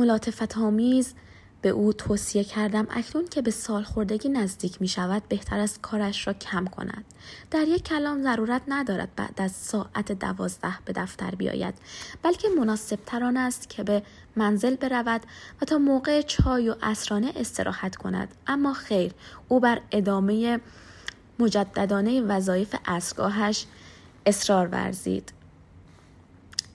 ملاتفت 0.00 0.58
آمیز 0.58 1.14
به 1.62 1.68
او 1.68 1.92
توصیه 1.92 2.44
کردم 2.44 2.86
اکنون 2.90 3.28
که 3.28 3.42
به 3.42 3.50
سال 3.50 3.82
خوردگی 3.82 4.28
نزدیک 4.28 4.80
می 4.80 4.88
شود 4.88 5.22
بهتر 5.28 5.58
است 5.58 5.80
کارش 5.82 6.26
را 6.26 6.32
کم 6.32 6.64
کند. 6.64 7.04
در 7.50 7.68
یک 7.68 7.84
کلام 7.84 8.22
ضرورت 8.22 8.62
ندارد 8.68 9.08
بعد 9.16 9.40
از 9.40 9.52
ساعت 9.52 10.12
دوازده 10.12 10.74
به 10.84 10.92
دفتر 10.92 11.30
بیاید 11.30 11.74
بلکه 12.22 12.48
مناسب 12.48 12.98
تران 13.06 13.36
است 13.36 13.68
که 13.68 13.82
به 13.82 14.02
منزل 14.36 14.76
برود 14.76 15.20
و 15.62 15.64
تا 15.64 15.78
موقع 15.78 16.22
چای 16.22 16.68
و 16.68 16.74
اسرانه 16.82 17.32
استراحت 17.36 17.96
کند 17.96 18.28
اما 18.46 18.72
خیر 18.72 19.12
او 19.48 19.60
بر 19.60 19.80
ادامه 19.92 20.60
مجددانه 21.38 22.20
وظایف 22.20 22.74
اصرگاهش 22.86 23.66
اصرار 24.26 24.68
ورزید 24.68 25.39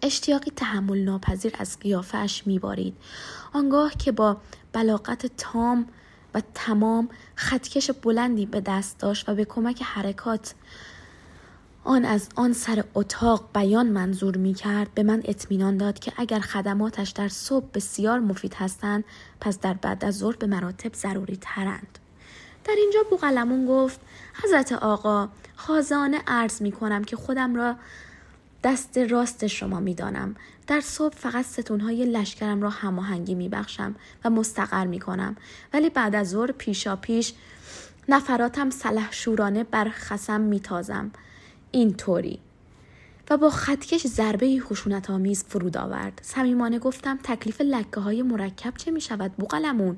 اشتیاقی 0.01 0.51
تحمل 0.55 0.97
ناپذیر 0.97 1.53
از 1.59 1.79
قیافهش 1.79 2.43
میبارید 2.45 2.97
آنگاه 3.53 3.91
که 3.91 4.11
با 4.11 4.37
بلاقت 4.73 5.25
تام 5.37 5.87
و 6.33 6.41
تمام 6.53 7.09
خطکش 7.35 7.91
بلندی 7.91 8.45
به 8.45 8.61
دست 8.61 8.99
داشت 8.99 9.29
و 9.29 9.35
به 9.35 9.45
کمک 9.45 9.81
حرکات 9.83 10.53
آن 11.83 12.05
از 12.05 12.29
آن 12.35 12.53
سر 12.53 12.83
اتاق 12.93 13.49
بیان 13.53 13.87
منظور 13.87 14.37
می 14.37 14.53
کرد 14.53 14.93
به 14.93 15.03
من 15.03 15.21
اطمینان 15.25 15.77
داد 15.77 15.99
که 15.99 16.13
اگر 16.17 16.39
خدماتش 16.39 17.09
در 17.09 17.27
صبح 17.27 17.65
بسیار 17.73 18.19
مفید 18.19 18.53
هستند 18.53 19.03
پس 19.41 19.59
در 19.59 19.73
بعد 19.73 20.05
از 20.05 20.17
ظهر 20.17 20.35
به 20.35 20.47
مراتب 20.47 20.93
ضروری 20.93 21.37
ترند. 21.41 21.99
در 22.63 22.75
اینجا 22.77 22.99
بوغلمون 23.09 23.65
گفت 23.65 23.99
حضرت 24.43 24.71
آقا 24.71 25.29
خازانه 25.55 26.21
عرض 26.27 26.61
می 26.61 26.71
کنم 26.71 27.03
که 27.03 27.15
خودم 27.15 27.55
را 27.55 27.75
دست 28.65 28.98
راست 28.98 29.48
شما 29.48 29.79
می‌دانم. 29.79 30.36
در 30.67 30.81
صبح 30.81 31.15
فقط 31.15 31.45
ستونهای 31.45 32.05
لشکرم 32.05 32.62
را 32.62 32.69
هماهنگی 32.69 33.36
میبخشم 33.36 33.95
و 34.24 34.29
مستقر 34.29 34.86
می‌کنم. 34.86 35.36
ولی 35.74 35.89
بعد 35.89 36.15
از 36.15 36.29
ظهر 36.29 36.51
پیشا 36.51 36.95
پیش 36.95 37.34
نفراتم 38.10 38.69
سلح 38.69 39.12
شورانه 39.12 39.63
بر 39.63 39.89
خسم 39.89 40.41
میتازم. 40.41 41.12
اینطوری. 41.72 42.39
و 43.29 43.38
با 43.38 43.50
خطکش 43.50 44.07
ضربه 44.07 44.60
خشونت 44.60 45.10
آمیز 45.10 45.43
فرود 45.43 45.77
آورد. 45.77 46.19
صمیمانه 46.24 46.79
گفتم 46.79 47.19
تکلیف 47.24 47.62
لکه 47.62 48.00
های 48.00 48.22
مرکب 48.22 48.74
چه 48.77 48.91
می 48.91 49.01
شود 49.01 49.31
بوقلمون 49.31 49.98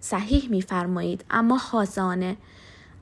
صحیح 0.00 0.48
میفرمایید 0.50 1.24
اما 1.30 1.58
خازانه 1.58 2.36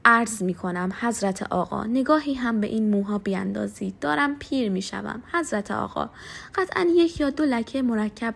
عرض 0.04 0.42
می 0.42 0.54
کنم 0.54 0.92
حضرت 1.00 1.42
آقا 1.42 1.84
نگاهی 1.84 2.34
هم 2.34 2.60
به 2.60 2.66
این 2.66 2.90
موها 2.90 3.18
بیاندازید. 3.18 3.98
دارم 4.00 4.36
پیر 4.38 4.70
می 4.70 4.82
شوم 4.82 5.22
حضرت 5.32 5.70
آقا 5.70 6.10
قطعا 6.54 6.86
یک 6.94 7.20
یا 7.20 7.30
دو 7.30 7.44
لکه 7.44 7.82
مرکب 7.82 8.34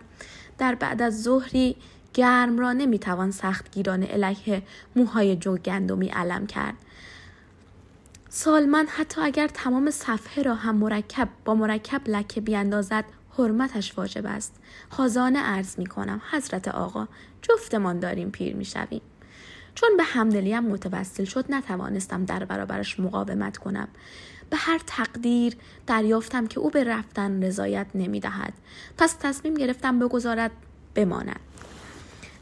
در 0.57 0.75
بعد 0.75 1.01
از 1.01 1.23
ظهری 1.23 1.75
گرم 2.13 2.59
را 2.59 2.73
نمی 2.73 2.99
توان 2.99 3.31
سخت 3.31 3.71
گیرانه 3.71 4.05
علیه 4.05 4.61
موهای 4.95 5.35
جو 5.35 5.57
گندمی 5.57 6.07
علم 6.07 6.47
کرد. 6.47 6.75
سالمن 8.29 8.85
حتی 8.87 9.21
اگر 9.21 9.47
تمام 9.47 9.91
صفحه 9.91 10.43
را 10.43 10.55
هم 10.55 10.75
مرکب 10.75 11.29
با 11.45 11.55
مرکب 11.55 12.01
لکه 12.07 12.41
بیاندازد 12.41 13.05
حرمتش 13.37 13.97
واجب 13.97 14.25
است. 14.25 14.55
خازانه 14.89 15.39
عرض 15.39 15.79
می 15.79 15.85
کنم 15.85 16.21
حضرت 16.31 16.67
آقا 16.67 17.07
جفتمان 17.41 17.99
داریم 17.99 18.29
پیر 18.29 18.55
می 18.55 18.65
شویم 18.65 19.01
چون 19.77 19.97
به 19.97 20.03
همدلیم 20.03 20.59
متوسل 20.59 21.23
شد 21.23 21.45
نتوانستم 21.49 22.25
در 22.25 22.45
برابرش 22.45 22.99
مقاومت 22.99 23.57
کنم. 23.57 23.87
به 24.49 24.57
هر 24.57 24.81
تقدیر 24.87 25.55
دریافتم 25.87 26.47
که 26.47 26.59
او 26.59 26.69
به 26.69 26.83
رفتن 26.83 27.43
رضایت 27.43 27.87
نمی 27.95 28.19
دهد. 28.19 28.53
پس 28.97 29.15
تصمیم 29.19 29.53
گرفتم 29.53 29.99
بگذارد 29.99 30.51
بماند. 30.95 31.39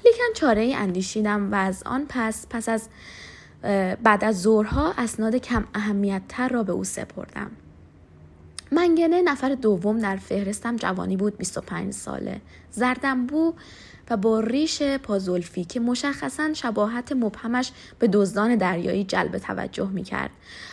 لیکن 0.06 0.34
چاره 0.36 0.74
اندیشیدم 0.75 1.51
و 1.51 1.56
از 1.56 1.84
آن 1.84 2.06
پس 2.10 2.48
پس 2.50 2.70
از 2.70 2.89
بعد 4.04 4.24
از 4.24 4.42
ظهرها 4.42 4.94
اسناد 4.98 5.36
کم 5.36 5.63
اهمیت 5.74 6.22
تر 6.30 6.50
را 6.50 6.63
به 6.63 6.72
او 6.72 6.84
سپردم. 6.84 7.51
منگنه 8.72 9.22
نفر 9.22 9.56
دوم 9.56 10.00
در 10.00 10.15
فهرستم 10.15 10.75
جوانی 10.75 11.18
بود 11.18 11.38
25 11.38 11.94
ساله. 11.94 12.42
زردنبو 12.72 13.54
و 14.09 14.17
با 14.17 14.39
ریش 14.39 14.81
پازولفی 14.81 15.65
که 15.65 15.79
مشخصا 15.79 16.53
شباهت 16.53 17.12
مبهمش 17.12 17.71
به 18.00 18.07
دزدان 18.07 18.55
دریایی 18.55 19.03
جلب 19.03 19.38
توجه 19.38 19.89
می 19.89 20.03
کرد. 20.03 20.29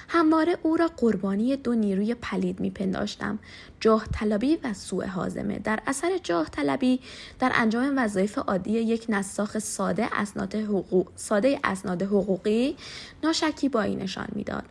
همواره 0.09 0.57
او 0.63 0.77
را 0.77 0.91
قربانی 0.97 1.57
دو 1.57 1.75
نیروی 1.75 2.15
پلید 2.15 2.61
می 2.61 2.71
پنداشتم. 2.71 3.39
جاه 3.81 4.07
طلبی 4.13 4.59
و 4.65 4.75
سوء 4.75 5.07
حازمه. 5.07 5.59
در 5.59 5.79
اثر 5.87 6.19
جاه 6.23 6.51
طلبی 6.51 7.01
در 7.39 7.53
انجام 7.55 7.95
وظایف 7.97 8.39
عادی 8.39 8.71
یک 8.71 9.07
نساخ 9.09 9.59
ساده 9.59 10.09
اسناد, 10.13 10.55
حقوق، 10.55 11.09
ساده 11.17 11.61
اسناد 11.65 12.03
حقوقی 12.03 12.77
ناشکی 13.23 13.69
با 13.69 13.85
نشان 13.85 14.29
می‌داد. 14.33 14.65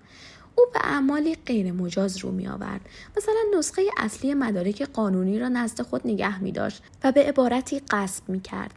او 0.56 0.66
به 0.74 0.80
اعمالی 0.84 1.36
غیر 1.36 1.72
مجاز 1.72 2.18
رو 2.18 2.32
می 2.32 2.48
آورد. 2.48 2.82
مثلا 3.18 3.58
نسخه 3.58 3.82
اصلی 3.98 4.34
مدارک 4.34 4.82
قانونی 4.82 5.40
را 5.40 5.48
نزد 5.48 5.82
خود 5.82 6.08
نگه 6.08 6.40
می 6.40 6.52
داشت 6.52 6.84
و 7.04 7.12
به 7.12 7.24
عبارتی 7.24 7.80
قصب 7.80 8.30
می 8.30 8.42
کرد. 8.42 8.74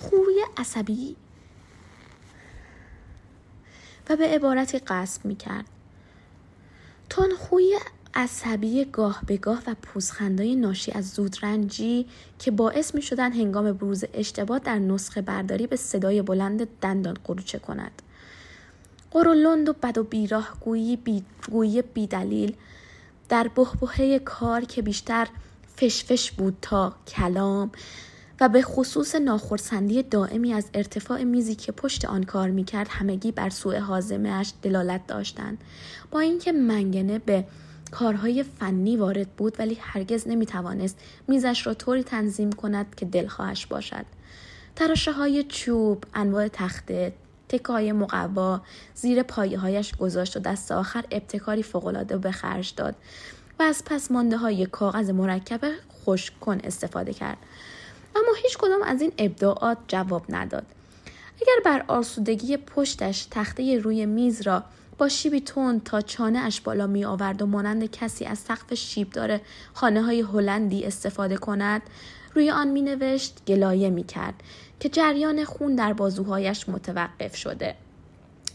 خوی 0.00 0.44
عصبی 0.56 1.16
و 4.10 4.16
به 4.16 4.24
عبارتی 4.24 4.78
قصب 4.78 5.24
می 5.24 5.36
کرد. 5.36 5.64
خوی 7.38 7.78
عصبی 8.14 8.84
گاه 8.84 9.22
به 9.26 9.36
گاه 9.36 9.62
و 9.66 9.74
پوزخندهای 9.82 10.56
ناشی 10.56 10.92
از 10.92 11.10
زودرنجی 11.10 12.06
که 12.38 12.50
باعث 12.50 12.94
می 12.94 13.02
شدن 13.02 13.32
هنگام 13.32 13.72
بروز 13.72 14.04
اشتباه 14.14 14.58
در 14.58 14.78
نسخه 14.78 15.22
برداری 15.22 15.66
به 15.66 15.76
صدای 15.76 16.22
بلند 16.22 16.68
دندان 16.80 17.16
قروچه 17.24 17.58
کند. 17.58 18.02
قرولند 19.12 19.68
و 19.68 19.72
بد 19.72 19.98
و 19.98 20.02
بیراه 20.02 20.52
گویی 20.60 20.96
بی, 20.96 21.24
گویی 21.50 21.82
بی 21.82 22.06
دلیل 22.06 22.56
در 23.28 23.48
بهبهه 23.48 24.18
کار 24.18 24.64
که 24.64 24.82
بیشتر 24.82 25.28
فشفش 25.76 26.32
بود 26.32 26.56
تا 26.62 26.94
کلام 27.08 27.70
و 28.40 28.48
به 28.48 28.62
خصوص 28.62 29.14
ناخرسندی 29.14 30.02
دائمی 30.02 30.52
از 30.52 30.66
ارتفاع 30.74 31.22
میزی 31.22 31.54
که 31.54 31.72
پشت 31.72 32.04
آن 32.04 32.22
کار 32.22 32.50
می‌کرد 32.50 32.88
همگی 32.90 33.32
بر 33.32 33.50
سوء 33.50 33.78
حازمهاش 33.78 34.52
دلالت 34.62 35.06
داشتند. 35.06 35.58
با 36.10 36.20
اینکه 36.20 36.52
منگنه 36.52 37.18
به 37.18 37.44
کارهای 37.90 38.42
فنی 38.42 38.96
وارد 38.96 39.28
بود 39.28 39.56
ولی 39.58 39.78
هرگز 39.80 40.28
نمی‌توانست 40.28 40.98
میزش 41.28 41.66
را 41.66 41.74
طوری 41.74 42.02
تنظیم 42.02 42.52
کند 42.52 42.94
که 42.94 43.06
دلخواهش 43.06 43.66
باشد. 43.66 44.04
تراشه 44.76 45.12
های 45.12 45.44
چوب 45.44 46.04
انواع 46.14 46.48
تخته 46.48 47.12
تکه 47.52 47.72
های 47.72 47.92
مقوا 47.92 48.60
زیر 48.94 49.22
پایه 49.22 49.58
هایش 49.58 49.96
گذاشت 49.96 50.36
و 50.36 50.40
دست 50.40 50.72
آخر 50.72 51.04
ابتکاری 51.10 51.62
فوقالعاده 51.62 52.16
به 52.16 52.30
خرج 52.30 52.74
داد 52.76 52.94
و 53.58 53.62
از 53.62 53.82
پس 53.84 54.10
مانده 54.10 54.36
های 54.36 54.66
کاغذ 54.66 55.10
مرکب 55.10 55.60
خشک 56.04 56.40
کن 56.40 56.60
استفاده 56.64 57.12
کرد. 57.12 57.36
اما 58.16 58.34
هیچ 58.42 58.58
کدام 58.58 58.82
از 58.82 59.00
این 59.00 59.12
ابداعات 59.18 59.78
جواب 59.88 60.24
نداد. 60.28 60.66
اگر 61.42 61.52
بر 61.64 61.84
آسودگی 61.88 62.56
پشتش 62.56 63.26
تخته 63.30 63.78
روی 63.78 64.06
میز 64.06 64.40
را 64.40 64.64
با 64.98 65.08
شیبی 65.08 65.40
تند 65.40 65.84
تا 65.84 66.00
چانه 66.00 66.38
اش 66.38 66.60
بالا 66.60 66.86
می 66.86 67.04
آورد 67.04 67.42
و 67.42 67.46
مانند 67.46 67.90
کسی 67.90 68.24
از 68.24 68.38
سقف 68.38 68.74
شیبدار 68.74 69.40
خانه 69.74 70.02
های 70.02 70.20
هلندی 70.20 70.84
استفاده 70.84 71.36
کند 71.36 71.82
روی 72.34 72.50
آن 72.50 72.68
می 72.68 72.82
نوشت 72.82 73.42
گلایه 73.46 73.90
می 73.90 74.04
کرد 74.04 74.34
که 74.80 74.88
جریان 74.88 75.44
خون 75.44 75.74
در 75.74 75.92
بازوهایش 75.92 76.68
متوقف 76.68 77.36
شده 77.36 77.74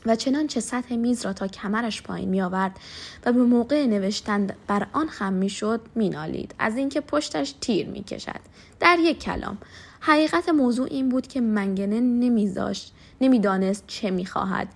و 0.05 0.15
چنانچه 0.15 0.59
سطح 0.59 0.95
میز 0.95 1.25
را 1.25 1.33
تا 1.33 1.47
کمرش 1.47 2.01
پایین 2.01 2.29
می 2.29 2.41
آورد 2.41 2.79
و 3.25 3.33
به 3.33 3.43
موقع 3.43 3.85
نوشتن 3.85 4.47
بر 4.67 4.87
آن 4.93 5.07
خم 5.07 5.33
می 5.33 5.49
شد 5.49 5.81
می 5.95 6.09
نالید 6.09 6.55
از 6.59 6.77
اینکه 6.77 7.01
پشتش 7.01 7.55
تیر 7.61 7.87
می 7.87 8.03
کشد 8.03 8.39
در 8.79 8.97
یک 8.99 9.19
کلام 9.19 9.57
حقیقت 9.99 10.49
موضوع 10.49 10.87
این 10.91 11.09
بود 11.09 11.27
که 11.27 11.41
منگنه 11.41 11.99
نمیذاشت 11.99 12.93
نمی‌دانست 13.21 13.83
چه 13.87 14.11
می‌خواهد 14.11 14.67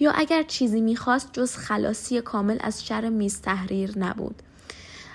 یا 0.00 0.10
اگر 0.10 0.42
چیزی 0.42 0.80
می‌خواست 0.80 1.32
جز 1.32 1.56
خلاصی 1.56 2.20
کامل 2.20 2.58
از 2.60 2.86
شر 2.86 3.08
میز 3.08 3.40
تحریر 3.40 3.98
نبود. 3.98 4.42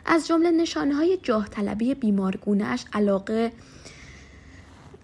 از 0.06 0.28
جمله 0.28 0.52
نشانه 0.52 0.96
های 0.96 1.18
جاه 1.24 1.48
طلبی 1.48 1.96
علاقه 2.94 3.52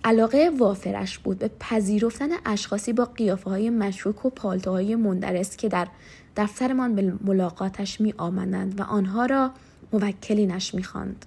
علاقه 0.03 0.51
وافرش 0.57 1.17
بود 1.17 1.39
به 1.39 1.51
پذیرفتن 1.59 2.29
اشخاصی 2.45 2.93
با 2.93 3.05
قیافه 3.05 3.49
های 3.49 3.69
مشکوک 3.69 4.25
و 4.25 4.29
پالتوهای 4.29 4.95
مندرس 4.95 5.57
که 5.57 5.69
در 5.69 5.87
دفترمان 6.37 6.95
به 6.95 7.13
ملاقاتش 7.23 8.01
می 8.01 8.13
آمدند 8.17 8.79
و 8.79 8.83
آنها 8.83 9.25
را 9.25 9.51
موکلینش 9.93 10.75
می 10.75 10.83
خاند. 10.83 11.25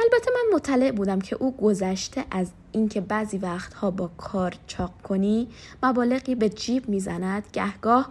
البته 0.00 0.30
من 0.30 0.56
مطلع 0.56 0.90
بودم 0.90 1.20
که 1.20 1.36
او 1.36 1.56
گذشته 1.56 2.24
از 2.30 2.50
اینکه 2.72 3.00
بعضی 3.00 3.38
وقتها 3.38 3.90
با 3.90 4.10
کار 4.18 4.54
چاق 4.66 4.92
کنی 5.02 5.48
مبالغی 5.82 6.34
به 6.34 6.48
جیب 6.48 6.88
می‌زند 6.88 7.44
گهگاه 7.52 8.08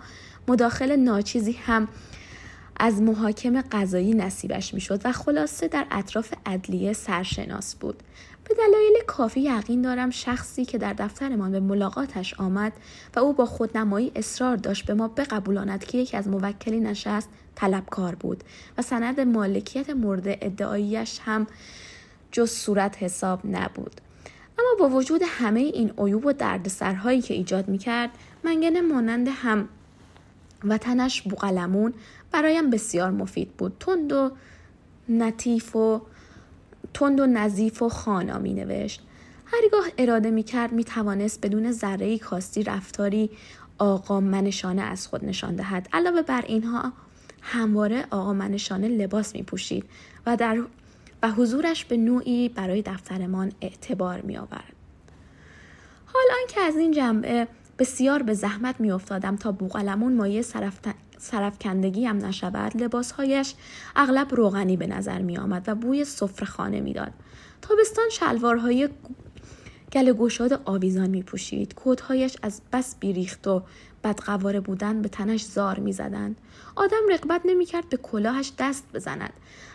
مداخل 0.48 0.96
ناچیزی 0.96 1.52
هم 1.52 1.88
از 2.80 3.02
محاکم 3.02 3.62
قضایی 3.62 4.14
نصیبش 4.14 4.74
می‌شد 4.74 5.02
و 5.04 5.12
خلاصه 5.12 5.68
در 5.68 5.86
اطراف 5.92 6.34
ادلیه 6.46 6.94
سرشناس 6.94 7.76
بود. 7.76 8.04
به 8.44 8.56
دلایل 8.56 8.94
کافی 9.08 9.42
یقین 9.42 9.82
دارم 9.82 10.10
شخصی 10.10 10.66
که 10.66 10.78
در 10.78 10.94
دفترمان 10.94 11.52
به 11.52 11.60
ملاقاتش 11.60 12.34
آمد 12.34 12.74
و 13.16 13.20
او 13.20 13.34
با 13.34 13.46
خودنمایی 13.46 14.12
اصرار 14.16 14.56
داشت 14.56 14.86
به 14.86 14.94
ما 14.94 15.08
بقبولاند 15.08 15.84
که 15.84 15.98
یکی 15.98 16.18
از 16.18 16.28
موکلی 16.28 16.80
نشست 16.80 17.30
طلبکار 17.56 18.16
بود 18.16 18.44
و 18.78 18.82
سند 18.82 19.20
مالکیت 19.20 19.90
مورد 19.90 20.28
ادعاییش 20.28 21.20
هم 21.26 21.48
جز 22.32 22.52
صورت 22.52 23.04
حساب 23.04 23.40
نبود. 23.46 24.02
اما 24.60 24.70
با 24.80 24.96
وجود 24.96 25.22
همه 25.26 25.60
این 25.60 25.94
عیوب 25.98 26.26
و 26.26 26.32
دردسرهایی 26.34 27.22
که 27.22 27.34
ایجاد 27.34 27.68
می‌کرد 27.68 28.10
منگنه 28.44 28.82
مانند 28.82 29.28
هم 29.32 29.70
وطنش 30.64 31.22
بوقلمون 31.22 31.94
برایم 32.32 32.70
بسیار 32.70 33.12
مفید 33.12 33.52
بود. 33.52 33.76
تند 33.80 34.14
و 34.14 34.32
نتیف 35.10 35.76
و 35.76 36.02
تند 36.94 37.20
و 37.20 37.26
نظیف 37.26 37.82
و 37.82 37.90
خانا 37.90 38.38
می 38.38 38.54
نوشت 38.54 39.04
هرگاه 39.46 39.88
اراده 39.98 40.32
می 40.32 40.44
کرد 40.44 40.72
می 40.72 40.84
توانست 40.84 41.46
بدون 41.46 41.72
ذره 41.72 42.18
کاستی 42.18 42.64
رفتاری 42.64 43.30
آقا 43.78 44.20
منشانه 44.20 44.82
از 44.82 45.08
خود 45.08 45.26
نشان 45.26 45.56
دهد. 45.56 45.90
علاوه 45.94 46.22
بر 46.22 46.44
اینها 46.48 46.94
همواره 47.42 48.06
آقا 48.12 48.34
منشانه 48.34 48.88
لباس 48.88 49.36
می 49.36 49.44
پوشید 49.44 49.86
و 50.26 50.38
در 50.38 50.64
و 51.24 51.32
حضورش 51.32 51.86
به 51.86 51.98
نوعی 51.98 52.50
برای 52.50 52.82
دفترمان 52.82 53.52
اعتبار 53.62 54.22
می 54.22 54.38
آورد. 54.38 54.74
حال 56.06 56.24
آنکه 56.42 56.62
از 56.62 56.76
این 56.76 56.92
جنبه 56.92 57.48
بسیار 57.80 58.24
به 58.24 58.34
زحمت 58.34 58.80
می 58.80 58.92
افتادم 58.92 59.36
تا 59.36 59.52
بوغلمون 59.52 60.16
مایه 60.16 60.42
سرفکندگی 61.18 62.06
هم 62.06 62.26
نشود 62.26 62.84
لباسهایش 62.84 63.54
اغلب 63.96 64.36
روغنی 64.36 64.78
به 64.78 64.88
نظر 64.88 65.22
می 65.22 65.38
آمد 65.38 65.64
و 65.70 65.76
بوی 65.76 66.06
خانه 66.46 66.82
می 66.82 66.94
داد. 66.94 67.12
تابستان 67.62 68.10
شلوارهای 68.12 68.90
گل 69.94 70.14
گشاد 70.14 70.62
آویزان 70.66 71.10
می 71.10 71.24
پوشید. 71.24 71.74
کودهایش 71.74 72.38
از 72.42 72.62
بس 72.74 72.96
بیریخت 73.00 73.48
و 73.48 73.64
بدقواره 74.04 74.60
بودن 74.60 75.02
به 75.02 75.10
تنش 75.10 75.46
زار 75.46 75.80
می 75.80 75.94
زدند. 75.94 76.38
آدم 76.76 77.02
رقبت 77.10 77.42
نمی 77.46 77.66
کرد 77.66 77.90
به 77.90 77.98
کلاهش 77.98 78.52
دست 78.60 78.86
بزند. 78.94 79.34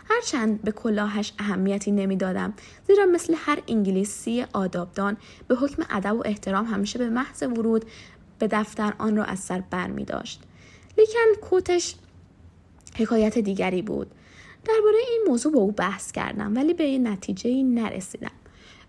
هرچند 0.08 0.62
به 0.62 0.72
کلاهش 0.72 1.32
اهمیتی 1.38 1.90
نمی‌دادم 1.90 2.54
زیرا 2.86 3.06
مثل 3.06 3.34
هر 3.36 3.62
انگلیسی 3.68 4.44
آدابدان 4.52 5.16
به 5.48 5.54
حکم 5.54 5.82
ادب 5.90 6.16
و 6.16 6.22
احترام 6.24 6.64
همیشه 6.66 6.98
به 6.98 7.08
محض 7.08 7.42
ورود 7.42 7.84
به 8.38 8.48
دفتر 8.48 8.94
آن 8.98 9.16
را 9.16 9.24
از 9.24 9.38
سر 9.38 9.60
بر 9.70 9.86
می 9.86 10.04
داشت. 10.04 10.42
لیکن 10.98 11.40
کوتش 11.48 11.94
حکایت 12.96 13.38
دیگری 13.38 13.82
بود. 13.82 14.10
درباره 14.64 14.96
این 15.10 15.24
موضوع 15.28 15.52
با 15.52 15.60
او 15.60 15.72
بحث 15.72 16.12
کردم 16.12 16.56
ولی 16.56 16.74
به 16.74 16.98
نتیجه 16.98 17.62
نرسیدم. 17.62 18.30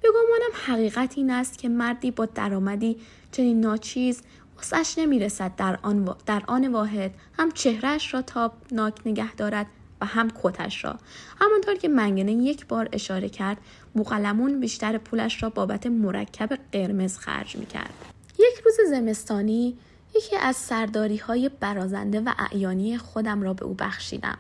به 0.02 0.10
گمانم 0.10 0.52
حقیقت 0.66 1.18
این 1.18 1.30
است 1.30 1.58
که 1.58 1.70
مردی 1.70 2.12
با 2.12 2.26
درآمدی 2.26 2.98
چنین 3.32 3.60
ناچیز 3.60 4.22
وسعش 4.60 4.98
نمی‌رسد 4.98 5.56
در 5.56 5.80
آن, 5.82 6.16
در 6.26 6.44
آن 6.48 6.68
واحد 6.68 7.12
هم 7.40 7.52
چهرهش 7.52 8.14
را 8.14 8.22
تابناک 8.22 8.94
نگه 9.06 9.36
دارد 9.36 9.68
و 10.02 10.06
هم 10.06 10.32
کتش 10.44 10.84
را 10.84 10.96
همانطور 11.40 11.76
که 11.76 11.88
منگنه 11.88 12.32
یک 12.32 12.68
بار 12.68 12.90
اشاره 12.92 13.30
کرد 13.30 13.58
بوقلمون 13.94 14.60
بیشتر 14.60 14.98
پولش 14.98 15.44
را 15.44 15.50
بابت 15.50 15.88
مرکب 15.88 16.60
قرمز 16.72 17.18
خرج 17.18 17.56
می 17.56 17.66
کرد. 17.66 17.94
یک 18.40 18.64
روز 18.66 18.90
زمستانی 18.90 19.78
یکی 20.16 20.36
از 20.36 20.56
سرداری 20.56 21.18
های 21.18 21.50
برازنده 21.60 22.20
و 22.20 22.34
اعیانی 22.40 22.98
خودم 22.98 23.42
را 23.42 23.54
به 23.54 23.66
او 23.66 23.74
بخشیدم. 23.74 24.38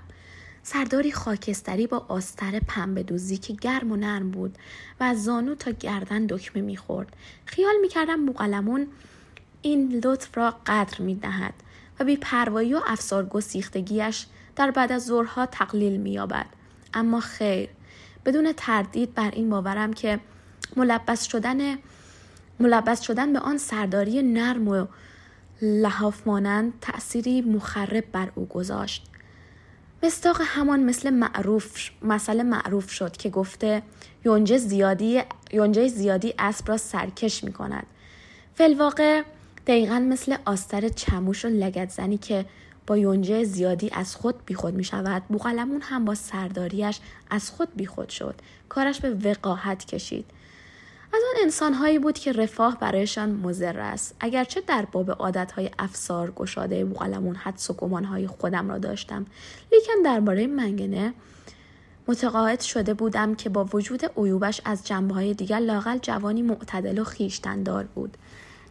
سرداری 0.63 1.11
خاکستری 1.11 1.87
با 1.87 2.05
آستر 2.07 2.59
پنبه 2.59 3.03
دوزی 3.03 3.37
که 3.37 3.53
گرم 3.53 3.91
و 3.91 3.95
نرم 3.95 4.31
بود 4.31 4.57
و 4.99 5.03
از 5.03 5.23
زانو 5.23 5.55
تا 5.55 5.71
گردن 5.71 6.25
دکمه 6.25 6.61
می‌خورد 6.61 7.15
خیال 7.45 7.75
می‌کردم 7.81 8.25
بوقلمون 8.25 8.87
این 9.61 10.01
لطف 10.05 10.37
را 10.37 10.55
قدر 10.65 11.01
می‌دهد 11.01 11.53
و 11.99 12.03
بی 12.03 12.17
پروایی 12.17 12.73
و 12.73 12.81
افسار 12.85 13.25
گسیختگیش 13.25 14.25
در 14.55 14.71
بعد 14.71 14.91
از 14.91 15.05
ظهرها 15.05 15.45
تقلیل 15.45 15.97
مییابد 15.97 16.45
اما 16.93 17.19
خیر 17.19 17.69
بدون 18.25 18.53
تردید 18.57 19.13
بر 19.13 19.31
این 19.31 19.49
باورم 19.49 19.93
که 19.93 20.19
ملبس 20.75 21.23
شدن 21.23 21.77
ملبس 22.59 23.01
شدن 23.01 23.33
به 23.33 23.39
آن 23.39 23.57
سرداری 23.57 24.21
نرم 24.21 24.67
و 24.67 24.85
لحاف 25.65 26.27
مانند 26.27 26.73
تأثیری 26.81 27.41
مخرب 27.41 28.03
بر 28.11 28.31
او 28.35 28.45
گذاشت. 28.45 29.03
مستاق 30.03 30.41
همان 30.45 30.83
مثل 30.83 31.09
معروف 31.09 31.89
مسئله 32.01 32.43
معروف 32.43 32.91
شد 32.91 33.17
که 33.17 33.29
گفته 33.29 33.81
یونجه 34.25 34.57
زیادی 34.57 35.21
یونجه 35.53 35.87
زیادی 35.87 36.33
اسب 36.39 36.69
را 36.69 36.77
سرکش 36.77 37.43
می 37.43 37.53
کند. 37.53 37.85
فلواقع 38.55 39.23
دقیقا 39.67 39.99
مثل 39.99 40.35
آستر 40.45 40.89
چموش 40.89 41.45
و 41.45 41.47
لگت 41.47 41.89
زنی 41.89 42.17
که 42.17 42.45
با 42.87 42.97
یونجه 42.97 43.43
زیادی 43.43 43.89
از 43.93 44.15
خود 44.15 44.45
بیخود 44.45 44.73
می 44.73 44.83
شود. 44.83 45.23
بوغلمون 45.29 45.81
هم 45.81 46.05
با 46.05 46.15
سرداریش 46.15 46.99
از 47.29 47.49
خود 47.49 47.69
بیخود 47.75 48.09
شد. 48.09 48.35
کارش 48.69 48.99
به 48.99 49.09
وقاحت 49.09 49.85
کشید. 49.85 50.25
از 51.13 51.21
آن 51.29 51.43
انسانهایی 51.43 51.99
بود 51.99 52.19
که 52.19 52.31
رفاه 52.31 52.79
برایشان 52.79 53.31
مزر 53.31 53.79
است. 53.79 54.15
اگرچه 54.19 54.61
در 54.61 54.85
باب 54.91 55.11
عادتهای 55.11 55.69
افسار 55.79 56.31
گشاده 56.31 56.85
بوغلمون 56.85 57.35
حدس 57.35 57.69
و 57.69 57.73
گمانهای 57.73 58.27
خودم 58.27 58.69
را 58.69 58.77
داشتم 58.77 59.25
لیکن 59.71 60.01
درباره 60.05 60.47
منگنه 60.47 61.13
متقاعد 62.07 62.61
شده 62.61 62.93
بودم 62.93 63.35
که 63.35 63.49
با 63.49 63.65
وجود 63.73 64.05
عیوبش 64.17 64.61
از 64.65 64.87
جنبه 64.87 65.13
های 65.13 65.33
دیگر 65.33 65.59
لاقل 65.59 65.97
جوانی 65.97 66.41
معتدل 66.41 66.99
و 66.99 67.03
خیشتندار 67.03 67.83
بود. 67.83 68.17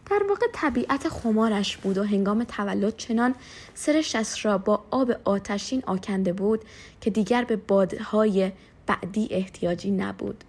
در 0.09 0.23
واقع 0.29 0.45
طبیعت 0.53 1.09
خمارش 1.09 1.77
بود 1.77 1.97
و 1.97 2.03
هنگام 2.03 2.43
تولد 2.43 2.97
چنان 2.97 3.35
سر 3.73 4.01
شست 4.01 4.45
را 4.45 4.57
با 4.57 4.83
آب 4.91 5.11
آتشین 5.23 5.83
آکنده 5.87 6.33
بود 6.33 6.61
که 7.01 7.09
دیگر 7.09 7.43
به 7.43 7.55
بادهای 7.55 8.51
بعدی 8.87 9.27
احتیاجی 9.31 9.91
نبود. 9.91 10.43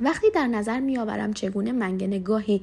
وقتی 0.00 0.30
در 0.30 0.46
نظر 0.46 0.80
میآورم 0.80 1.32
چگونه 1.32 1.72
منگنه 1.72 2.18
گاهی 2.18 2.62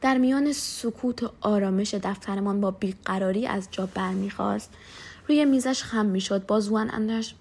در 0.00 0.18
میان 0.18 0.52
سکوت 0.52 1.22
و 1.22 1.30
آرامش 1.40 1.94
دفترمان 1.94 2.60
با 2.60 2.70
بیقراری 2.70 3.46
از 3.46 3.68
جا 3.70 3.88
برمیخواست 3.94 4.70
روی 5.28 5.44
میزش 5.44 5.82
خم 5.82 6.06
می‌شد 6.06 6.46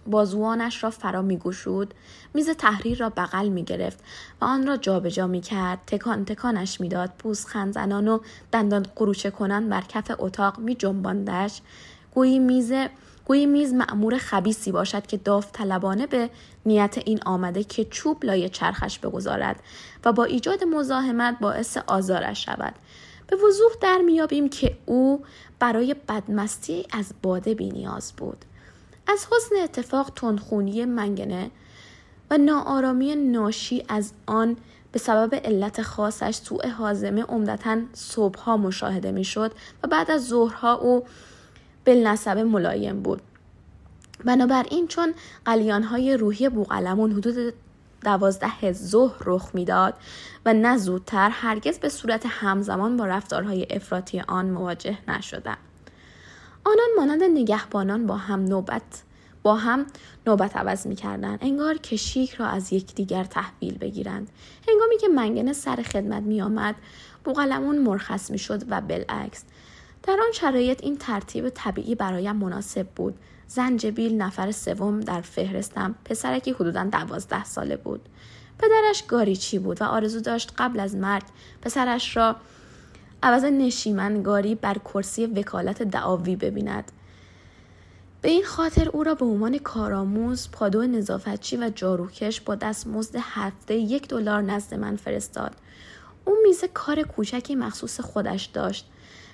بازوانش 0.05 0.83
را 0.83 0.89
فرا 0.89 1.21
میگشود. 1.21 1.93
میز 2.33 2.49
تحریر 2.49 2.97
را 2.97 3.09
بغل 3.09 3.49
می‌گرفت 3.49 3.99
و 4.41 4.45
آن 4.45 4.67
را 4.67 4.77
جابجا 4.77 5.27
می‌کرد. 5.27 5.79
تکان 5.87 6.25
تکانش 6.25 6.81
می‌داد. 6.81 7.11
پوزخند 7.17 7.73
زنان 7.73 8.07
و 8.07 8.19
دندان 8.51 8.85
قروچه 8.95 9.31
کنان 9.31 9.69
بر 9.69 9.81
کف 9.81 10.11
اتاق 10.19 10.59
میجنباندش. 10.59 11.61
گویی 12.13 12.39
میز 12.39 12.73
گویی 13.25 13.45
میز 13.45 13.73
معمور 13.73 14.17
خبیسی 14.17 14.71
باشد 14.71 15.05
که 15.05 15.17
داوطلبانه 15.17 16.07
به 16.07 16.29
نیت 16.65 16.97
این 17.05 17.19
آمده 17.25 17.63
که 17.63 17.85
چوب 17.85 18.25
لای 18.25 18.49
چرخش 18.49 18.99
بگذارد 18.99 19.59
و 20.05 20.13
با 20.13 20.23
ایجاد 20.23 20.63
مزاحمت 20.63 21.39
باعث 21.39 21.77
آزارش 21.77 22.45
شود. 22.45 22.73
به 23.27 23.35
وضوح 23.35 23.71
در 23.81 23.97
میابیم 23.97 24.49
که 24.49 24.77
او 24.85 25.23
برای 25.59 25.95
بدمستی 26.09 26.85
از 26.91 27.13
باده 27.21 27.53
نیاز 27.53 28.13
بود. 28.17 28.45
از 29.07 29.27
حسن 29.31 29.55
اتفاق 29.63 30.11
تندخونی 30.15 30.85
منگنه 30.85 31.51
و 32.31 32.37
ناآرامی 32.37 33.15
ناشی 33.15 33.83
از 33.89 34.11
آن 34.25 34.57
به 34.91 34.99
سبب 34.99 35.35
علت 35.35 35.81
خاصش 35.81 36.35
سوء 36.35 36.67
حازمه 36.67 37.23
عمدتا 37.23 37.77
صبحها 37.93 38.57
مشاهده 38.57 39.11
می‌شد 39.11 39.51
و 39.83 39.87
بعد 39.87 40.11
از 40.11 40.27
ظهرها 40.27 40.73
او 40.73 41.05
بالنسب 41.85 42.37
ملایم 42.37 43.01
بود 43.01 43.21
بنابراین 44.25 44.87
چون 44.87 45.13
قلیانهای 45.45 46.17
روحی 46.17 46.49
بوغلمون 46.49 47.11
حدود 47.11 47.53
دوازده 48.03 48.71
ظهر 48.71 49.17
رخ 49.25 49.49
می‌داد 49.53 49.93
و 50.45 50.53
نه 50.53 50.77
زودتر 50.77 51.29
هرگز 51.29 51.79
به 51.79 51.89
صورت 51.89 52.23
همزمان 52.25 52.97
با 52.97 53.05
رفتارهای 53.05 53.67
افراطی 53.69 54.19
آن 54.19 54.45
مواجه 54.45 54.97
نشدم 55.07 55.57
آنان 56.65 56.87
مانند 56.97 57.23
نگهبانان 57.23 58.07
با 58.07 58.17
هم 58.17 58.45
نوبت 58.45 59.03
با 59.43 59.55
هم 59.55 59.85
نوبت 60.27 60.57
عوض 60.57 60.87
می 60.87 60.95
کردن. 60.95 61.37
انگار 61.41 61.77
که 61.77 61.95
شیک 61.95 62.33
را 62.33 62.45
از 62.45 62.73
یکدیگر 62.73 63.23
تحویل 63.23 63.77
بگیرند. 63.77 64.29
هنگامی 64.67 64.97
که 64.97 65.07
منگنه 65.07 65.53
سر 65.53 65.75
خدمت 65.75 66.23
می 66.23 66.41
آمد 66.41 66.75
بوغلمون 67.23 67.77
مرخص 67.77 68.31
می 68.31 68.37
شد 68.37 68.63
و 68.69 68.81
بالعکس. 68.81 69.43
در 70.03 70.13
آن 70.13 70.31
شرایط 70.33 70.83
این 70.83 70.97
ترتیب 70.97 71.49
طبیعی 71.49 71.95
برایم 71.95 72.35
مناسب 72.35 72.87
بود. 72.87 73.15
زنجبیل 73.47 74.17
نفر 74.17 74.51
سوم 74.51 74.99
در 74.99 75.21
فهرستم 75.21 75.95
پسرکی 76.05 76.51
حدودا 76.51 76.83
دوازده 76.83 77.43
ساله 77.43 77.77
بود. 77.77 78.09
پدرش 78.59 79.03
گاریچی 79.07 79.59
بود 79.59 79.81
و 79.81 79.85
آرزو 79.85 80.19
داشت 80.19 80.53
قبل 80.57 80.79
از 80.79 80.95
مرگ 80.95 81.23
پسرش 81.61 82.17
را 82.17 82.35
عوض 83.23 83.43
نشیمنگاری 83.43 84.55
بر 84.55 84.77
کرسی 84.77 85.25
وکالت 85.25 85.83
دعاوی 85.83 86.35
ببیند 86.35 86.91
به 88.21 88.29
این 88.29 88.43
خاطر 88.43 88.89
او 88.89 89.03
را 89.03 89.15
به 89.15 89.25
عنوان 89.25 89.57
کارآموز 89.57 90.49
پادو 90.51 90.83
نظافتچی 90.83 91.57
و 91.57 91.71
جاروکش 91.75 92.41
با 92.41 92.55
دستمزد 92.55 93.15
هفته 93.19 93.75
یک 93.75 94.07
دلار 94.07 94.41
نزد 94.41 94.73
من 94.73 94.95
فرستاد 94.95 95.55
او 96.25 96.35
میز 96.43 96.63
کار 96.73 97.01
کوچکی 97.01 97.55
مخصوص 97.55 97.99
خودش 97.99 98.45
داشت 98.45 98.89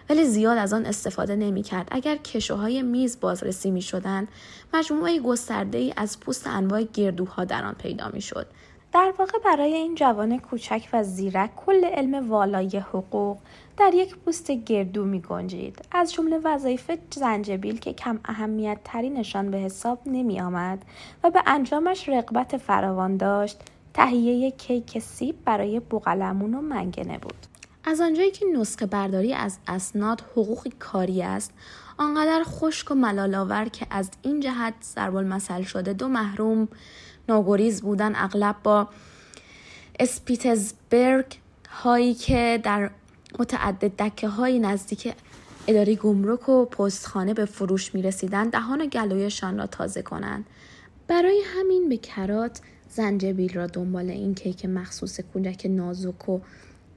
ولی 0.10 0.26
زیاد 0.26 0.58
از 0.58 0.74
آن 0.74 0.86
استفاده 0.86 1.36
نمی 1.36 1.64
کرد. 1.64 1.88
اگر 1.92 2.16
کشوهای 2.16 2.82
میز 2.82 3.20
بازرسی 3.20 3.72
می 3.72 3.82
شدند 3.82 4.28
مجموعه 4.74 5.20
گسترده 5.20 5.78
ای 5.78 5.94
از 5.98 6.20
پوست 6.20 6.48
انواع 6.48 6.84
گردوها 6.84 7.46
در 7.46 7.66
آن 7.66 7.74
پیدا 7.74 8.10
می 8.14 8.22
شد. 8.22 8.48
در 8.94 9.14
واقع 9.20 9.38
برای 9.46 9.74
این 9.74 9.96
جوان 9.96 10.40
کوچک 10.40 10.90
و 10.94 11.04
زیرک 11.04 11.56
کل 11.56 11.86
علم 11.86 12.30
والای 12.30 12.78
حقوق 12.78 13.38
در 13.78 13.92
یک 13.94 14.16
پوست 14.16 14.52
گردو 14.52 15.06
می 15.06 15.22
گنجید. 15.22 15.86
از 15.92 16.14
جمله 16.14 16.40
وظایف 16.44 16.92
زنجبیل 17.12 17.80
که 17.80 17.94
کم 17.94 18.20
اهمیت 18.26 18.78
ترینشان 18.84 19.52
به 19.52 19.58
حساب 19.58 20.00
نمی 20.06 20.42
آمد 20.42 20.86
و 21.24 21.30
به 21.30 21.42
انجامش 21.46 22.10
رقبت 22.10 22.58
فراوان 22.58 23.18
داشت 23.18 23.60
تهیه 23.94 24.52
کیک 24.52 25.00
سیب 25.00 25.36
برای 25.46 25.80
بوغلمون 25.80 26.54
و 26.54 26.62
منگنه 26.62 27.18
بود. 27.18 27.49
از 27.84 28.02
آنجایی 28.02 28.32
که 28.32 28.46
نسخه 28.46 28.86
برداری 28.86 29.34
از 29.34 29.58
اسناد 29.68 30.22
حقوق 30.22 30.68
کاری 30.80 31.24
است 31.24 31.54
آنقدر 31.98 32.44
خشک 32.46 32.92
و 32.92 32.96
ملالاور 32.96 33.66
که 33.66 33.88
از 33.90 34.10
این 34.22 34.40
جهت 34.40 34.74
ضرب 34.84 35.16
المثل 35.16 35.64
شده 35.64 35.94
دو 35.94 36.08
محروم 36.08 36.68
ناگریز 37.30 37.82
بودن 37.82 38.16
اغلب 38.16 38.56
با 38.64 38.88
اسپیتزبرگ 40.00 41.40
هایی 41.70 42.14
که 42.14 42.60
در 42.64 42.92
متعدد 43.40 43.96
دکه 43.96 44.28
های 44.28 44.60
نزدیک 44.60 45.14
اداره 45.68 45.96
گمرک 45.96 46.50
و 46.50 46.66
پستخانه 46.66 47.34
به 47.34 47.46
فروش 47.46 47.96
می 47.96 48.02
رسیدن 48.02 48.50
دهان 48.50 48.82
و 48.82 48.86
گلویشان 48.86 49.58
را 49.58 49.66
تازه 49.66 50.02
کنند. 50.02 50.46
برای 51.08 51.42
همین 51.46 51.90
به 51.90 51.98
کرات 51.98 52.62
زنجبیل 52.90 53.54
را 53.54 53.68
دنبال 53.68 54.10
این 54.10 54.36
کیک 54.36 54.66
مخصوص 54.66 55.20
کودک 55.20 55.66
نازک 55.70 56.30
و 56.30 56.40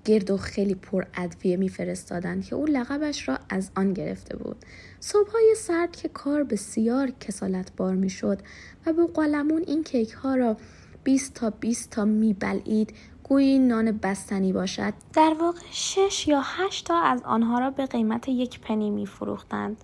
گرد 0.04 0.30
و 0.30 0.36
خیلی 0.36 0.74
پر 0.74 1.04
ادویه 1.14 1.56
میفرستادند 1.56 2.44
که 2.44 2.54
او 2.54 2.66
لقبش 2.66 3.28
را 3.28 3.38
از 3.48 3.70
آن 3.76 3.92
گرفته 3.92 4.36
بود. 4.36 4.56
صبحهای 5.00 5.54
سرد 5.56 5.96
که 5.96 6.08
کار 6.08 6.44
بسیار 6.44 7.10
کسالت 7.20 7.76
بار 7.76 7.94
می‌شد 7.94 8.38
و 8.86 8.92
به 8.92 9.06
قلمون 9.06 9.64
این 9.66 9.84
کیک 9.84 10.10
ها 10.10 10.34
را 10.34 10.56
20 11.04 11.34
تا 11.34 11.50
20 11.50 11.90
تا 11.90 12.04
میبلعید 12.04 12.94
گویی 13.22 13.58
نان 13.58 13.92
بستنی 13.92 14.52
باشد. 14.52 14.92
در 15.12 15.36
واقع 15.40 15.60
شش 15.70 16.28
یا 16.28 16.40
هشت 16.44 16.86
تا 16.86 17.02
از 17.02 17.22
آنها 17.22 17.58
را 17.58 17.70
به 17.70 17.86
قیمت 17.86 18.28
یک 18.28 18.60
پنی 18.60 18.90
میفروختند. 18.90 19.76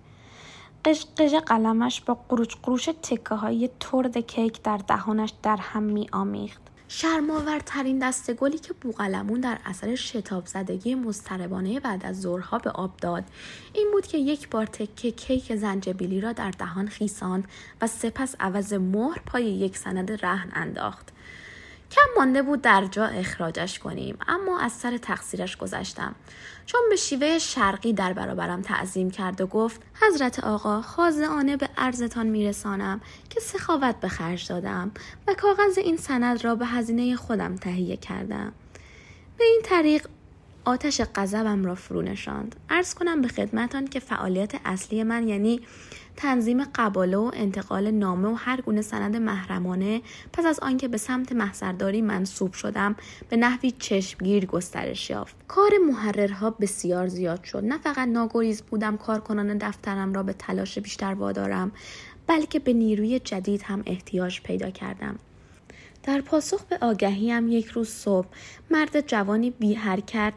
قش 0.85 1.05
قلمش 1.45 2.01
با 2.01 2.17
قروش 2.29 2.55
قروش 2.63 2.85
تکه 2.85 3.35
های 3.35 3.69
ترد 3.79 4.17
کیک 4.17 4.61
در 4.61 4.77
دهانش 4.77 5.33
در 5.43 5.57
هم 5.57 5.83
می 5.83 6.09
آمیخت. 6.11 6.61
شرماورترین 6.91 7.99
دسته 7.99 8.33
گلی 8.33 8.57
که 8.57 8.73
بوغلمون 8.73 9.39
در 9.39 9.57
اثر 9.65 9.95
شتاب 9.95 10.45
زدگی 10.45 10.95
مضطربانه 10.95 11.79
بعد 11.79 12.05
از 12.05 12.21
ظهرها 12.21 12.57
به 12.57 12.69
آب 12.69 12.97
داد. 12.97 13.23
این 13.73 13.91
بود 13.91 14.07
که 14.07 14.17
یک 14.17 14.49
بار 14.49 14.65
تکه 14.65 15.11
کیک 15.11 15.55
زنجبیلی 15.55 16.21
را 16.21 16.33
در 16.33 16.51
دهان 16.51 16.87
خیسان 16.87 17.43
و 17.81 17.87
سپس 17.87 18.35
عوض 18.39 18.73
مهر 18.73 19.21
پای 19.25 19.45
یک 19.45 19.77
سند 19.77 20.25
رهن 20.25 20.49
انداخت. 20.53 21.09
کم 21.91 22.01
مانده 22.17 22.41
بود 22.41 22.61
در 22.61 22.85
جا 22.85 23.05
اخراجش 23.05 23.79
کنیم 23.79 24.17
اما 24.27 24.59
از 24.59 24.71
سر 24.71 24.97
تقصیرش 24.97 25.57
گذشتم. 25.57 26.15
چون 26.65 26.81
به 26.89 26.95
شیوه 26.95 27.39
شرقی 27.39 27.93
در 27.93 28.13
برابرم 28.13 28.61
تعظیم 28.61 29.11
کرد 29.11 29.41
و 29.41 29.47
گفت 29.47 29.81
حضرت 30.01 30.39
آقا 30.39 30.81
خازعانه 30.81 31.57
به 31.57 31.69
عرضتان 31.77 32.27
میرسانم 32.27 33.01
که 33.29 33.39
سخاوت 33.39 33.95
به 33.95 34.07
خرج 34.07 34.47
دادم 34.47 34.91
و 35.27 35.33
کاغذ 35.33 35.77
این 35.77 35.97
سند 35.97 36.43
را 36.43 36.55
به 36.55 36.65
هزینه 36.65 37.15
خودم 37.15 37.55
تهیه 37.55 37.97
کردم. 37.97 38.53
به 39.37 39.45
این 39.45 39.61
طریق 39.63 40.07
آتش 40.69 41.01
غضبم 41.15 41.65
را 41.65 41.75
فرو 41.75 42.01
نشاند. 42.01 42.55
ارز 42.69 42.93
کنم 42.93 43.21
به 43.21 43.27
خدمتان 43.27 43.87
که 43.87 43.99
فعالیت 43.99 44.53
اصلی 44.65 45.03
من 45.03 45.27
یعنی 45.27 45.61
تنظیم 46.15 46.63
قباله 46.63 47.17
و 47.17 47.31
انتقال 47.33 47.91
نامه 47.91 48.29
و 48.29 48.33
هر 48.33 48.61
گونه 48.61 48.81
سند 48.81 49.15
محرمانه 49.15 50.01
پس 50.33 50.45
از 50.45 50.59
آنکه 50.59 50.87
به 50.87 50.97
سمت 50.97 51.31
محضرداری 51.31 52.01
منصوب 52.01 52.53
شدم 52.53 52.95
به 53.29 53.37
نحوی 53.37 53.71
چشمگیر 53.71 54.45
گسترش 54.45 55.09
یافت. 55.09 55.35
کار 55.47 55.71
محررها 55.87 56.49
بسیار 56.49 57.07
زیاد 57.07 57.43
شد. 57.43 57.63
نه 57.63 57.77
فقط 57.77 58.07
ناگریز 58.07 58.61
بودم 58.61 58.97
کارکنان 58.97 59.57
دفترم 59.57 60.13
را 60.13 60.23
به 60.23 60.33
تلاش 60.33 60.79
بیشتر 60.79 61.13
وادارم 61.13 61.71
بلکه 62.27 62.59
به 62.59 62.73
نیروی 62.73 63.19
جدید 63.19 63.61
هم 63.61 63.83
احتیاج 63.85 64.41
پیدا 64.41 64.69
کردم. 64.69 65.19
در 66.03 66.21
پاسخ 66.21 66.63
به 66.63 66.77
آگهیم 66.81 67.47
یک 67.47 67.65
روز 67.65 67.89
صبح 67.89 68.27
مرد 68.71 69.07
جوانی 69.07 69.51
بی 69.51 69.73
حرکت 69.73 70.33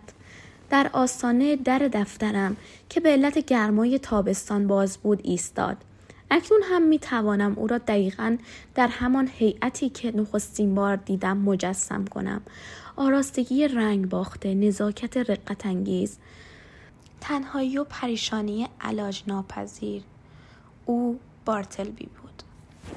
در 0.73 0.91
آستانه 0.93 1.57
در 1.57 1.79
دفترم 1.79 2.57
که 2.89 3.01
به 3.01 3.09
علت 3.09 3.39
گرمای 3.39 3.99
تابستان 3.99 4.67
باز 4.67 4.99
بود 4.99 5.21
ایستاد. 5.25 5.77
اکنون 6.31 6.61
هم 6.65 6.83
می 6.83 6.99
توانم 6.99 7.55
او 7.57 7.67
را 7.67 7.79
دقیقا 7.79 8.37
در 8.75 8.89
همان 8.89 9.29
هیئتی 9.33 9.89
که 9.89 10.17
نخستین 10.17 10.75
بار 10.75 10.97
دیدم 10.97 11.37
مجسم 11.39 12.05
کنم. 12.05 12.43
آراستگی 12.97 13.69
رنگ 13.69 14.09
باخته 14.09 14.55
نزاکت 14.55 15.17
رقت 15.17 15.67
انگیز 15.67 16.19
تنهایی 17.21 17.79
و 17.79 17.85
پریشانی 17.85 18.69
علاج 18.81 19.23
ناپذیر. 19.27 20.03
او 20.87 21.19
بارتلبی 21.45 22.07
بود. 22.07 22.22